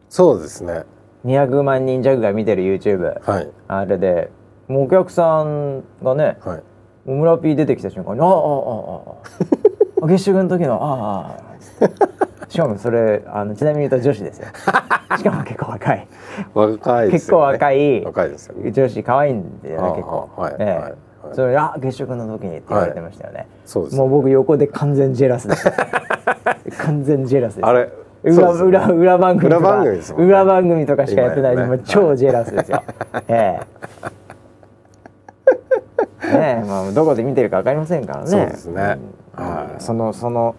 [0.10, 0.74] そうですね。
[0.74, 1.28] つって。
[1.28, 3.50] 200万人弱が見てる YouTube はい。
[3.68, 4.32] あれで
[4.68, 6.64] もうお客さんがねはい
[7.06, 8.38] もう村 P 出てきた瞬間に「あああああ
[10.02, 10.06] あ。
[10.06, 14.48] あ月食 の時のああああ」しかもそれあのちなみに言うと女子ですよ。
[15.18, 16.08] しかも結構若い。
[16.54, 18.56] 若いです結構若い若いですよ。
[18.56, 20.30] ね女子可愛いんだよああね結構。
[20.38, 20.64] ええ。
[20.64, 20.82] はいはい。
[20.84, 20.94] はい
[21.34, 25.72] それあ月食の時にって言われてましたよね、そうですもう僕横で完全ジェラスです。
[26.84, 27.66] 完全ジェラスです。
[27.66, 27.90] あれ
[28.24, 28.62] 裏ね。
[28.64, 30.26] 裏裏番組とか裏番組ね。
[30.26, 32.84] 裏番組とかしかやってないねもう超ジェラスですよ、
[33.28, 34.21] ええ
[36.30, 38.28] ねえまあどこで見てるかわかりませんからね。
[38.28, 39.00] そうですね。
[39.38, 39.46] うん。
[39.46, 39.82] はい。
[39.82, 40.56] そのその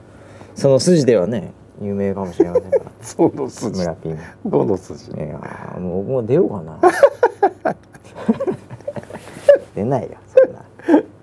[0.55, 2.85] その筋ではね有名かもしれませんから。
[3.01, 3.81] その筋。
[3.81, 5.13] 村ピンどの筋？
[5.13, 6.79] いやーもうもう出ようかな。
[9.75, 10.61] 出ないよそんな。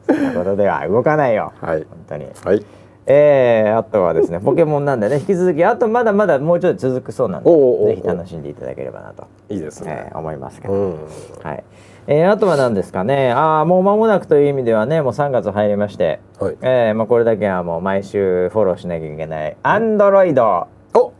[0.08, 1.52] そんなことでは動かないよ。
[1.62, 1.86] はい。
[1.90, 2.28] 本当に。
[2.44, 2.66] はい。
[3.12, 10.10] えー、あとはですねポケモンなんでね引き続きあとまだまだもうちょっと続くそうなんでぜひ楽しんでいただければなと、いいですね。
[10.12, 10.98] えー思いますけど、うん。
[11.42, 11.64] はい
[12.12, 13.32] えーあとは何ですかね。
[13.32, 16.58] ああもう間もなくという意味ではねもう3月入りまして、はい。
[16.62, 21.14] えーまあ、これだけはもう毎週フォローしなきゃいけないアンドロイドお！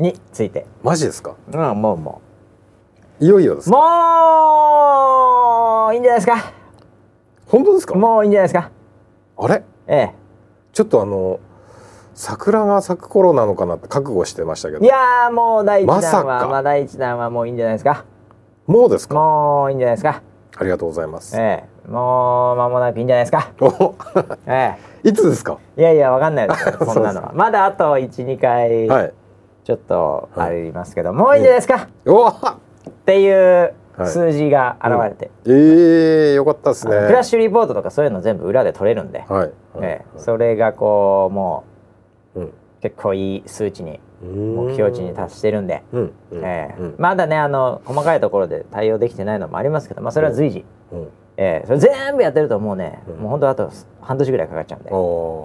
[0.00, 0.66] について。
[0.82, 1.36] マジですか？
[1.52, 2.20] うんもうも
[3.20, 3.24] う。
[3.24, 3.76] いよいよですか？
[3.76, 3.86] も
[5.90, 6.52] ういいんじゃないですか？
[7.46, 7.94] 本当ですか？
[7.94, 8.72] もういいんじゃないですか？
[9.38, 9.62] あれ？
[9.86, 10.14] ええ。
[10.72, 11.38] ちょっとあの
[12.14, 14.84] 桜が咲く頃なのかなって覚悟してましたけど。
[14.84, 18.04] いやーもう第一弾は、ままあ第一弾はもういいんじゃないですか？
[18.66, 19.14] もうですか？
[19.14, 20.22] もういいんじゃないですか。
[20.56, 21.90] ありがとうございます、ええ。
[21.90, 23.50] もう間もなくいいんじゃないですか。
[23.60, 23.94] お
[24.46, 25.58] え いつですか？
[25.76, 27.32] えいやいやわかんないですよ そんなのは。
[27.34, 29.12] まだあと12回はい。
[29.64, 32.92] ちょっとあはいりますけど、もういいんじゃないですか、っ。
[33.06, 33.30] てい。
[33.32, 36.96] うはい数字が現れて、えー、よかったですね。
[36.96, 39.50] あのクラッシュリポートとかそういうの全部裏で取れるんで、はい、
[39.80, 40.18] ええ。
[40.18, 41.62] それがこうも
[42.34, 42.42] うん。
[42.44, 46.80] う結構いい数値に目目標値に達してるんで、うんうんええ。
[46.80, 46.94] うん。
[46.98, 51.08] まだねあの細かいところで対応できてないのもありますけど、まあ、それは随時、うん。
[51.36, 53.16] ええそれ全部やってるともうね、うん。
[53.16, 53.70] もう本当あと
[54.00, 54.96] 半年ぐらいかかっちゃうんで、こ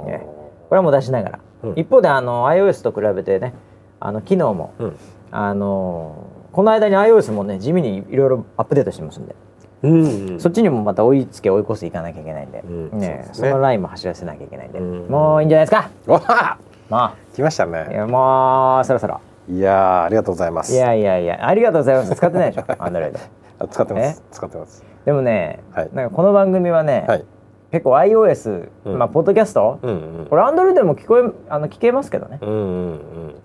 [0.05, 0.13] おー。
[0.13, 0.39] え
[0.71, 1.73] れはもう出しながら、うん。
[1.75, 3.53] 一方であの iOS と比べてね
[3.99, 4.95] あの機能も、うん。
[5.31, 9.35] あのこの間に iOS もね地味にいろいろアップデートしてますんで、
[9.83, 12.99] うんそっちにもまた追いつけ追い越していかなきゃいけないんで、うん。
[12.99, 13.29] ねね。
[13.33, 15.07] そのラインも走らせなきゃいけないんで、うん。
[15.07, 15.89] もういいんじゃないですか。
[16.07, 16.57] わ
[16.91, 19.19] あま来ましたあいねやもうそろそろ。
[19.49, 20.73] いやーありがとうございます。
[20.73, 22.15] いやいやいやありがとうございます。
[22.15, 22.63] 使ってないでしょ？
[22.77, 23.19] アンドロイド。
[23.59, 24.23] あ使ってます。
[24.31, 24.85] 使ってます。
[25.05, 25.89] でもね、はい。
[25.93, 27.25] なんかこの番組はね、はい。
[27.71, 28.97] 結構 iOS、うん。
[28.99, 32.39] まあポッドキャスト、うんうんこれアンドロイドでも聞こえあの聞けますけどね。
[32.41, 32.53] うんう
[32.93, 33.35] ん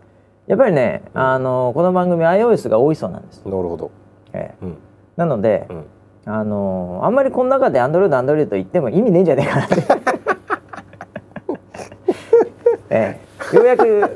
[0.46, 3.90] やっぱりね、あのこの番組 iOS が多いそうなんです、うんなるほど。
[4.34, 4.64] ええ。
[4.64, 4.76] うん。
[5.16, 5.84] なので、うん。
[6.26, 9.74] あのあんまりこの中でアンドロイドアンドロイドと言っても意味ねえんじゃねえかなって、
[12.90, 13.20] ええ、
[13.54, 14.08] ようやくよ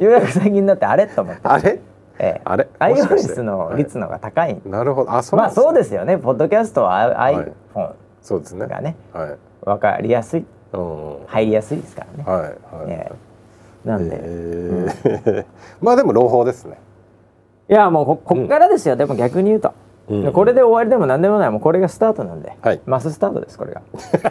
[0.00, 1.80] うやく最近になってあれと思って、あれ？
[2.18, 2.68] ええ、あれ？
[2.80, 5.12] もしかして iOS の率の方が高い、なるほど。
[5.12, 6.18] あそうまあそうでですよね。
[6.18, 7.34] ポッドキャストははい。
[7.34, 7.52] iPhone
[8.22, 8.66] すそうですね。
[8.66, 9.36] がねはい。
[9.64, 10.44] 分かりやすい。
[10.72, 11.16] うん。
[11.26, 12.54] 入りやすいですからね、はいはい。
[12.88, 13.88] ええ。
[13.88, 15.44] なんで、えー
[15.82, 16.78] まあでも朗報ですね。
[17.68, 19.72] いやもうここっからですよ、でも逆に言うと、
[20.08, 20.32] うん。
[20.32, 21.50] これで終わりでも何でもない。
[21.50, 22.80] もうこれがスタートなんで、はい。
[22.86, 23.82] マススタートですこれが。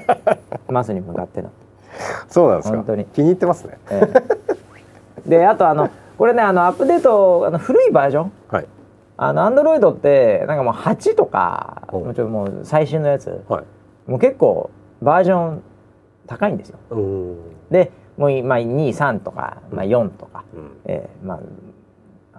[0.70, 1.50] マスに向かっての、
[2.28, 2.78] そうなんですか。
[2.78, 3.06] 本当に。
[3.06, 3.78] 気に入ってますね。
[3.90, 4.02] え
[5.26, 5.30] え。
[5.30, 8.32] であとあのこれねあのアップデートあの古いバージョン？
[8.50, 8.68] はい。
[9.16, 11.98] あのアンドロイドってなんかもう8とかう。
[11.98, 13.44] んもうちょっともう最新のやつ。
[13.48, 14.10] はい。
[14.10, 14.70] もう結構
[15.02, 15.64] バージョン
[16.28, 16.80] 高いんですよ。
[16.90, 17.38] うん。
[17.70, 20.72] でもうい、まあ、23とか、まあ、4とか、うん。
[20.86, 21.40] ええまあ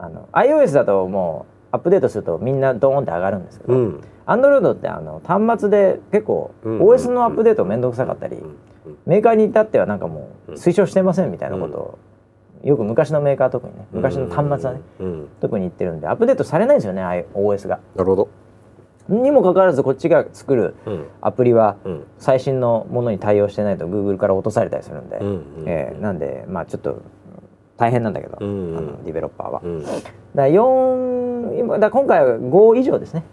[0.04, 4.00] あの iOS だともうアップデートするとみんなドーンって上がるんですけど、うん。
[4.26, 6.80] アンドロイドってあの端末で結構うん。
[6.80, 8.56] OS のアップデート面倒くさかったり、うんうん
[9.06, 10.56] メーカーに至ってはなんかもううん。
[10.58, 11.78] 推奨してませんみたいなこと。
[11.78, 11.98] を、
[12.64, 13.86] よく昔のメーカー特にね。
[13.92, 17.02] 昔の端末はね、うん特に言ってるんでアップデートされないんですよね
[17.34, 17.80] OS が。
[17.94, 18.28] なるほど。
[19.08, 21.06] にもかかわらずこっちが作るうん。
[21.20, 22.04] アプリはうん。
[22.18, 25.18] 最新のものに対応してないと Google から落とされたりするんで、
[25.66, 27.02] えーなんでまあちょっと
[27.76, 29.60] 大変なんだけど、うんあのディベロッパーは。
[29.62, 29.82] うん。
[29.82, 30.00] だか
[30.36, 33.24] ら4今だ今回は5以上ですね。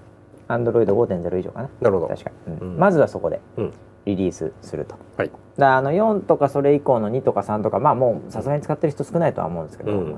[0.49, 1.69] Android5.0 以上かな。
[1.79, 2.07] なるほど。
[2.09, 2.57] 確か、うん。
[2.57, 2.77] うん。
[2.77, 3.39] まずはそこで。
[3.57, 3.73] うん
[4.05, 4.95] リリースすると。
[5.17, 5.31] はい。
[5.57, 10.15] だあの4とかそれ以降の2とか3とかまあもうさすがに使ってる人少ないとは思うんですけど、うん。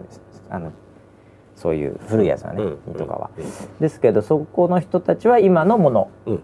[0.49, 0.71] あの
[1.55, 2.73] そういう古いやつはね、うん。
[2.93, 3.29] 2とかは。
[3.37, 3.45] うん。
[3.79, 6.43] ですけどそこの人たちは今のものうん。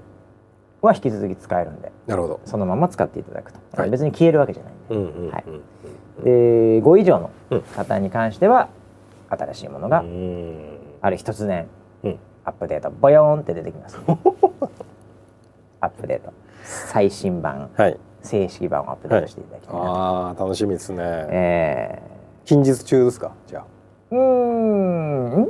[0.81, 2.39] は引き続き使えるんでなるほど。
[2.45, 3.89] そのまま使っていただくと、はい。
[3.89, 5.61] 別に消えるわけじゃないんで,、はいうん
[6.23, 7.61] で5以上のうん。
[7.61, 8.69] 方に関しては
[9.29, 10.55] 新しいものがうん。
[11.01, 11.17] ある。
[11.17, 11.67] 日突然
[12.03, 12.19] うん。
[12.45, 12.89] アップデート。
[12.91, 13.97] ボヨーンって出てきます。
[15.81, 16.33] アップデート
[16.69, 17.97] 最新版はい。
[18.21, 20.97] 正式版をアップデートしていただきたいなと、ああ楽しみですね。
[21.29, 21.99] え
[22.45, 23.31] 近日中ですか？
[23.47, 23.63] じゃあ。
[24.13, 25.41] ー、うーん。
[25.41, 25.47] んん？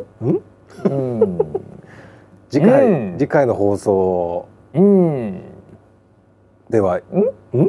[0.86, 0.90] う
[1.26, 1.38] ん。
[2.50, 3.18] 次回、うん。
[3.18, 4.46] 次回の放送
[4.76, 5.42] うん。
[6.70, 7.02] ではん？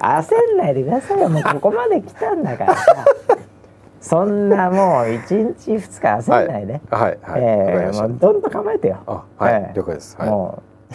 [0.00, 1.28] 焦んないでくださいよ。
[1.30, 3.04] もうここまで来たんだからさ。
[4.02, 7.02] そんなもう1日2日焦んないで、はい。
[7.02, 10.16] はい、わかりえーもうどんどん構えてよ、あはい、ええ了解です。
[10.18, 10.28] はい。
[10.28, 10.58] も
[10.90, 10.94] う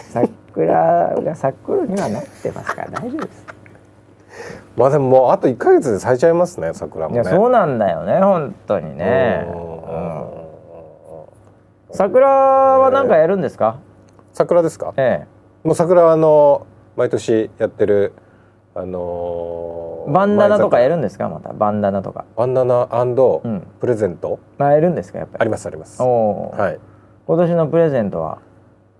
[0.58, 3.46] 桜が咲く頃にはなってますから大丈夫です。
[4.76, 7.22] まあでももうあと一ヶ月で咲いちゃいますね桜もね。
[7.22, 9.82] いやそうなんだよね本当にね、うん。
[9.82, 10.48] うん
[11.90, 13.78] 桜は何かやるんですか？
[14.32, 14.92] 桜ですか？
[14.96, 15.26] え
[15.64, 18.12] もう桜はあの毎年やってる
[18.74, 21.28] あのえバンダナとかやるるんですか？
[21.28, 22.26] またバンダナとか。
[22.36, 23.04] バンダナう
[23.48, 23.66] ん。
[23.80, 26.02] プレゼント、まあやるんですかやっぱありりますあります。
[26.02, 26.80] おおー、はい。
[27.26, 28.38] 今年のプレゼントは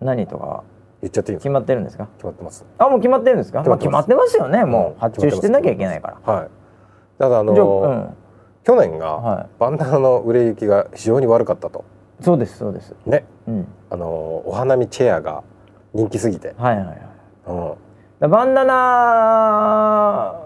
[0.00, 0.64] 何とかは
[1.00, 2.08] 言っちゃっていい決まってるんですか？
[2.16, 2.64] 決まってます。
[2.78, 3.60] あもう決まってるんですか？
[3.60, 4.08] 決まってます。
[4.10, 4.64] まあ決まってますよね。
[4.64, 6.32] もうんう発注してなきゃいけないから。
[6.32, 6.48] はい。
[7.18, 8.14] ただあのじゃあうん。
[8.64, 11.84] 去年が、はバンダナの売れ行きが非常に悪かったと。
[12.20, 12.94] いそうですそうです。
[13.06, 13.24] ね。
[13.46, 13.66] うん。
[13.90, 14.08] あの
[14.46, 15.42] お花見チェアが
[15.94, 16.98] 人気すぎて、はいはいはい
[17.46, 17.74] うん、
[18.20, 20.40] だバンダナ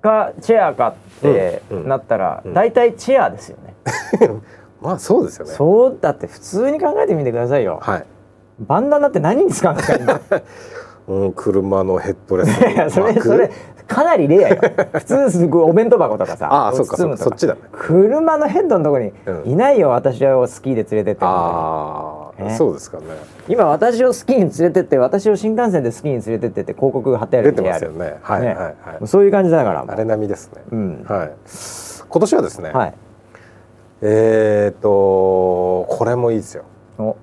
[0.00, 1.82] かチェアかってうん。
[1.82, 1.88] うん。
[1.88, 2.54] なったらうん。
[2.54, 3.74] 大体チェアですよね。
[4.80, 5.52] まあそうですよね。
[5.52, 7.78] そうだって普通に考えてみてくださいよ。
[7.82, 8.06] はい
[8.60, 9.98] バンダナって何に使うんですか？
[9.98, 10.20] 今。
[11.08, 12.90] うん、車のヘッドレス。
[12.94, 13.50] それそれ
[13.88, 14.60] かなりレアよ。
[14.92, 16.46] 普通すごいお弁当箱とかさ。
[16.52, 17.60] ああそうかそそっちだね。
[17.72, 22.50] 車のヘッドのところにうんいないよ、私をスキーで連れてってああえ？
[22.56, 23.04] そうですかね。
[23.48, 27.98] 今私をスキーに連れてって私を新幹線でスキーに連れてってって広告が貼ってある出てますよね。
[27.98, 28.16] ね。
[28.22, 28.54] はいはい。
[28.56, 28.74] はい
[29.06, 30.62] そういう感じだからあれ並みですね。
[30.70, 31.04] うん。
[31.08, 31.32] はい。
[32.08, 32.94] 今年はですね、はい。
[34.02, 36.62] えっ、とこれもいいですよ。
[36.98, 37.16] お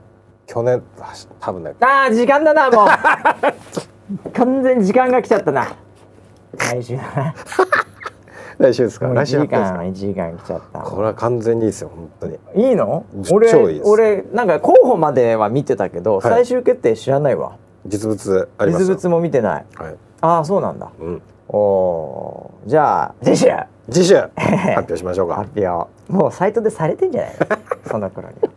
[0.47, 4.31] 去年あ多分ねあー時間だなもう。
[4.31, 5.75] 完全に時間が来ちゃったな。
[6.57, 7.35] 来週だな。
[8.57, 10.79] 来週ですか？1来週時間発表ですか？1時間来ちゃった。
[10.79, 12.39] これは完全にいいですよ本当に。
[12.55, 13.05] いいの？
[13.23, 13.89] 超俺いいです。
[13.89, 16.21] 俺なんか候補までは見てたけど、い。
[16.21, 17.57] 最終決定知らないわ。
[17.85, 18.87] 実物ありますよ。
[18.87, 19.65] 実物も見てない。
[19.75, 19.95] はい。
[20.21, 20.89] ああそうなんだ。
[20.99, 21.21] うん。
[21.49, 22.69] おおー。
[22.69, 23.47] じゃあ次週
[23.89, 25.35] 次週 発表しましょうか。
[25.35, 25.89] 発表。
[26.11, 27.35] もうサイトでされてんじゃない
[27.89, 28.35] その頃に。
[28.41, 28.49] は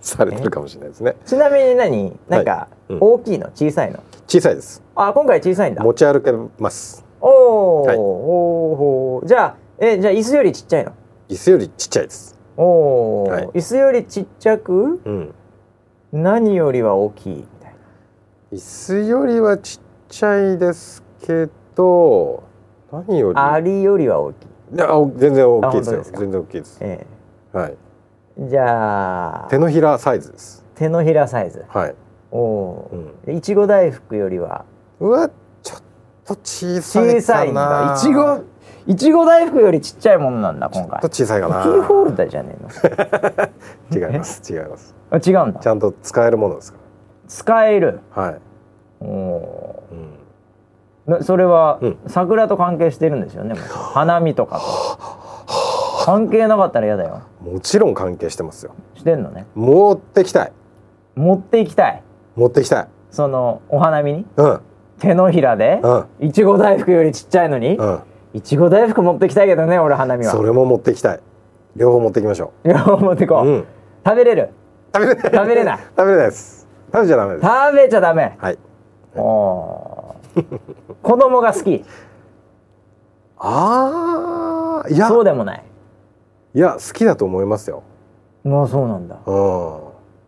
[0.00, 1.14] されてるかもしれないですね。
[1.24, 2.18] ちなみに何？
[2.28, 2.98] なんかうん。
[3.00, 3.48] 大きいの？
[3.54, 4.00] 小さいの？
[4.26, 4.82] 小さいです。
[4.96, 5.82] あ今回小さいんだ。
[5.84, 7.04] 持ち歩けます。
[7.20, 7.96] おお、はい。
[7.98, 9.26] おー。
[9.26, 10.92] じゃあえじゃあ椅子よりちっちゃいの？
[11.28, 12.38] 椅子よりちっちゃいです。
[12.56, 13.46] おお、はい。
[13.48, 15.00] 椅子よりちっちゃく？
[15.04, 15.34] うん。
[16.12, 17.74] 何よりは大きいみたい
[18.52, 22.42] 椅子よりはちっちゃいですけど
[22.90, 23.34] 何より？
[23.36, 26.78] なアリよりは大きいいやあ全然大きいですよ全然大きいです。
[26.80, 27.06] え
[27.52, 27.76] はい。
[28.40, 30.64] えじゃあ手のひらサイズです。
[30.74, 31.64] 手のひらサイズ。
[31.68, 31.94] はい、
[32.30, 32.90] おお
[33.26, 34.64] うん、いちご大福よりは？
[35.00, 35.30] うわ
[35.62, 35.82] ちょっ
[36.24, 37.14] と小さいかな。
[37.20, 37.94] 小さいんだ。
[37.96, 38.44] いちご
[38.86, 41.00] いちご大福よりちっちゃいものなんだ今回。
[41.00, 41.62] ちょっと小さいかな。
[41.62, 43.52] キーホルダーじゃねえ
[43.94, 44.52] 違います。
[44.52, 44.94] 違います。
[45.10, 45.60] のあ違うんだ。
[45.60, 46.78] ちゃんと使えるものですか？
[47.28, 48.00] 使える。
[48.16, 48.40] らはい、
[49.02, 49.98] おおうん、
[51.22, 51.98] それはうん。
[52.06, 54.64] 桜と関係してるんですよねもちろん花見とかと。
[56.04, 57.22] 関係なかったら嫌だよ。
[57.40, 58.74] もちろん関係してますよ。
[58.94, 59.46] してんのね。
[59.54, 60.52] 持ってきたい。
[61.14, 62.02] 持っていきたい。
[62.34, 62.88] 持ってきたい。
[63.10, 64.26] そのお花見に？
[64.36, 64.60] うん。
[64.98, 65.80] 手のひらで？
[65.82, 66.26] うん。
[66.26, 67.76] いちご大福よりちっちゃいのに？
[67.76, 68.00] うん。
[68.34, 70.32] いちご大福持ってきたいけどね俺花見は。
[70.32, 71.20] それも持ってきたい。
[71.76, 73.48] 両方持ってきましょいや持ってこう、う。
[73.48, 73.66] うん。
[74.04, 74.48] 食べれる？
[74.94, 75.32] 食べれない。
[75.32, 75.78] 食べれない。
[75.78, 76.68] 食べれないです。
[76.92, 77.46] 食べちゃダメです。
[77.46, 78.36] 食べちゃダメ。
[78.38, 78.58] はい。
[79.14, 80.01] おー
[81.02, 81.84] 子供が好き。
[83.38, 85.08] ああいや。
[85.08, 85.62] そうでもない。
[86.54, 87.82] いや好きだと思いますよ。
[88.44, 89.16] もうそうなんだ。
[89.26, 89.78] うん。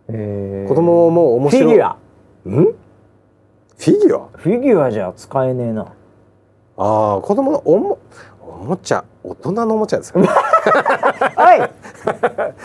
[0.09, 0.69] えー。
[0.69, 1.65] 子供も面白い。
[1.65, 1.89] フィギュア。
[1.91, 1.95] ん？
[2.47, 4.29] フィギュア？
[4.37, 5.83] フィギュアじゃ使えねえな。
[6.77, 7.99] ああ子供のおも
[8.41, 10.21] おもちゃ大人のおもちゃですか？
[10.21, 10.27] おい！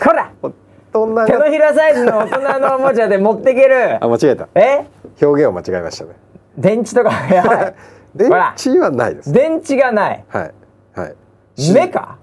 [0.02, 0.32] こら！
[0.42, 0.50] 大
[0.92, 1.26] 人が。
[1.26, 4.02] 手のひらサイズの大人のおもちゃで持ってける。
[4.04, 4.48] あ間違えた。
[4.54, 4.86] え？
[5.22, 6.10] 表現を間違えましたね
[6.60, 7.74] 電池とか やばい。
[8.14, 9.32] 電池はないです。
[9.32, 10.24] 電池がない。
[10.28, 10.52] はい。
[10.94, 11.14] はい。
[11.72, 12.16] メカ？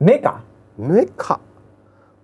[0.00, 0.40] メカ？
[0.76, 1.40] メカ？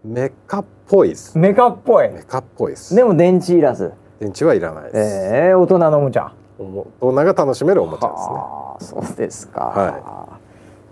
[0.05, 1.39] メカっぽいです。
[1.39, 2.11] メカっぽい。
[2.11, 2.95] メカっぽいです。
[2.95, 3.93] でも電池いらず。
[4.21, 6.33] 電池はいらないです、えー、大人のおもちゃ。
[6.59, 8.35] お大人が楽しめるおもちゃですね。
[8.35, 10.39] はあそうですか、は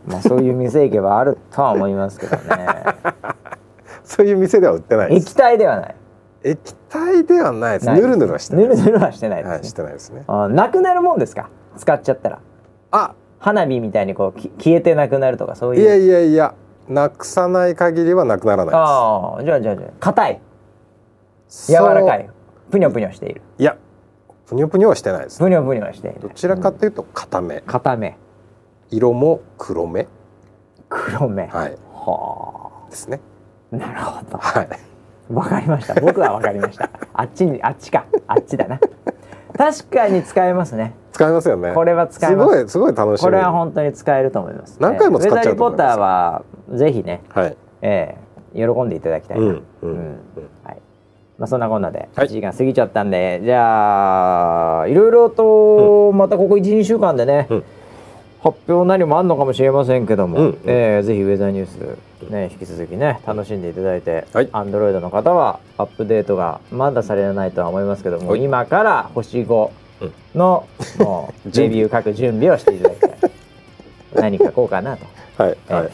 [0.07, 2.67] まあそういう店行けばあるとは思いますけどね。
[4.05, 5.27] そういう店では売ってないです。
[5.29, 5.95] 液体ではない
[6.45, 7.91] 液体ではないです。
[7.93, 10.25] ぬるぬるはしてないぬるぬるはしてないですね、はいしてないですね。
[10.27, 11.49] あなくなるもんですか？
[11.77, 12.41] 使っちゃったら。
[12.91, 13.15] あ！
[13.39, 15.83] 花火みたいにこうき消えてなくなるとかそういう。
[15.83, 16.55] いやいやいや
[16.89, 20.35] なくさない限りはなくならないああじゃあじゃあじゃあ硬い。
[20.35, 20.41] で
[21.49, 22.31] す柔らかい。
[22.71, 23.43] ぷにょぷにょしている。
[23.59, 23.77] いや
[24.47, 25.39] ぷにょぷにょはしてないです。
[25.39, 27.63] ぷにょぷにょしていどるちらかというと固め。
[27.63, 28.17] 硬め。
[28.91, 30.07] 色も黒め。
[30.89, 31.47] 黒め。
[31.47, 31.77] はい。
[31.95, 33.21] はですね。
[33.73, 34.39] あなるほど。
[34.39, 34.69] はい
[35.31, 35.95] わかりました。
[36.01, 36.91] 僕はわかりました。
[37.13, 38.07] あっちにあっちか。
[38.27, 38.81] あっちだな。
[39.57, 40.95] 確かに使えますね。
[41.13, 41.73] 使いますよね。
[41.75, 42.51] これは使えます。
[42.51, 43.25] すごいすごい楽しみ。
[43.25, 47.57] これは本当に使えると思います、何回も使っちゃうとウェザーリポーター思いますはぜひね、はい。
[47.83, 48.17] え
[48.55, 50.19] え喜んでいただきたいな、うんうんうん。
[50.65, 50.79] はい。
[51.39, 52.29] まあそんなこんなで1はい。
[52.29, 57.65] 時間過ぎちゃったんで、じゃあいろいろとまたここ12週間でね、うん
[58.43, 60.59] 発表何もあんのかもしれませんけども、うんうん。
[60.67, 64.49] えーぜひウェザーニュース、ね、引き続きね楽しんでいただいて、はい。
[64.49, 68.43] Android の方はアップデートがまだされないとは思いますけども、はい。
[68.43, 69.71] 今から星5
[70.01, 70.13] うん。
[70.35, 70.67] の、
[70.99, 73.31] もうレビュー書く準備をしていただきたい
[74.15, 75.07] 何書こうかなと。
[75.43, 75.91] はいえはい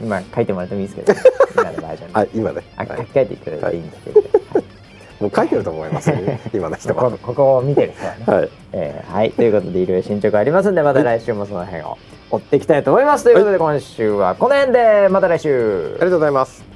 [0.00, 1.20] 今書いてもらってもいいですけど
[1.54, 2.62] 今のバージョンで、はい今ね。
[2.76, 4.26] あはい書き換えていただいていいんですけど、は
[4.60, 4.64] い
[5.20, 6.16] もう書いてると思いますよ。
[6.16, 7.10] ね 今の人は。
[7.10, 8.50] こここを見てる人はね、はい。
[8.72, 9.30] えーはい。
[9.32, 11.96] ということでいろいろ進捗ありますんでまた来週もその辺を
[12.30, 13.24] 追っていきたいと思います。
[13.24, 15.92] ということで今週はこの辺でまた来週。
[16.00, 16.73] ありがとうございます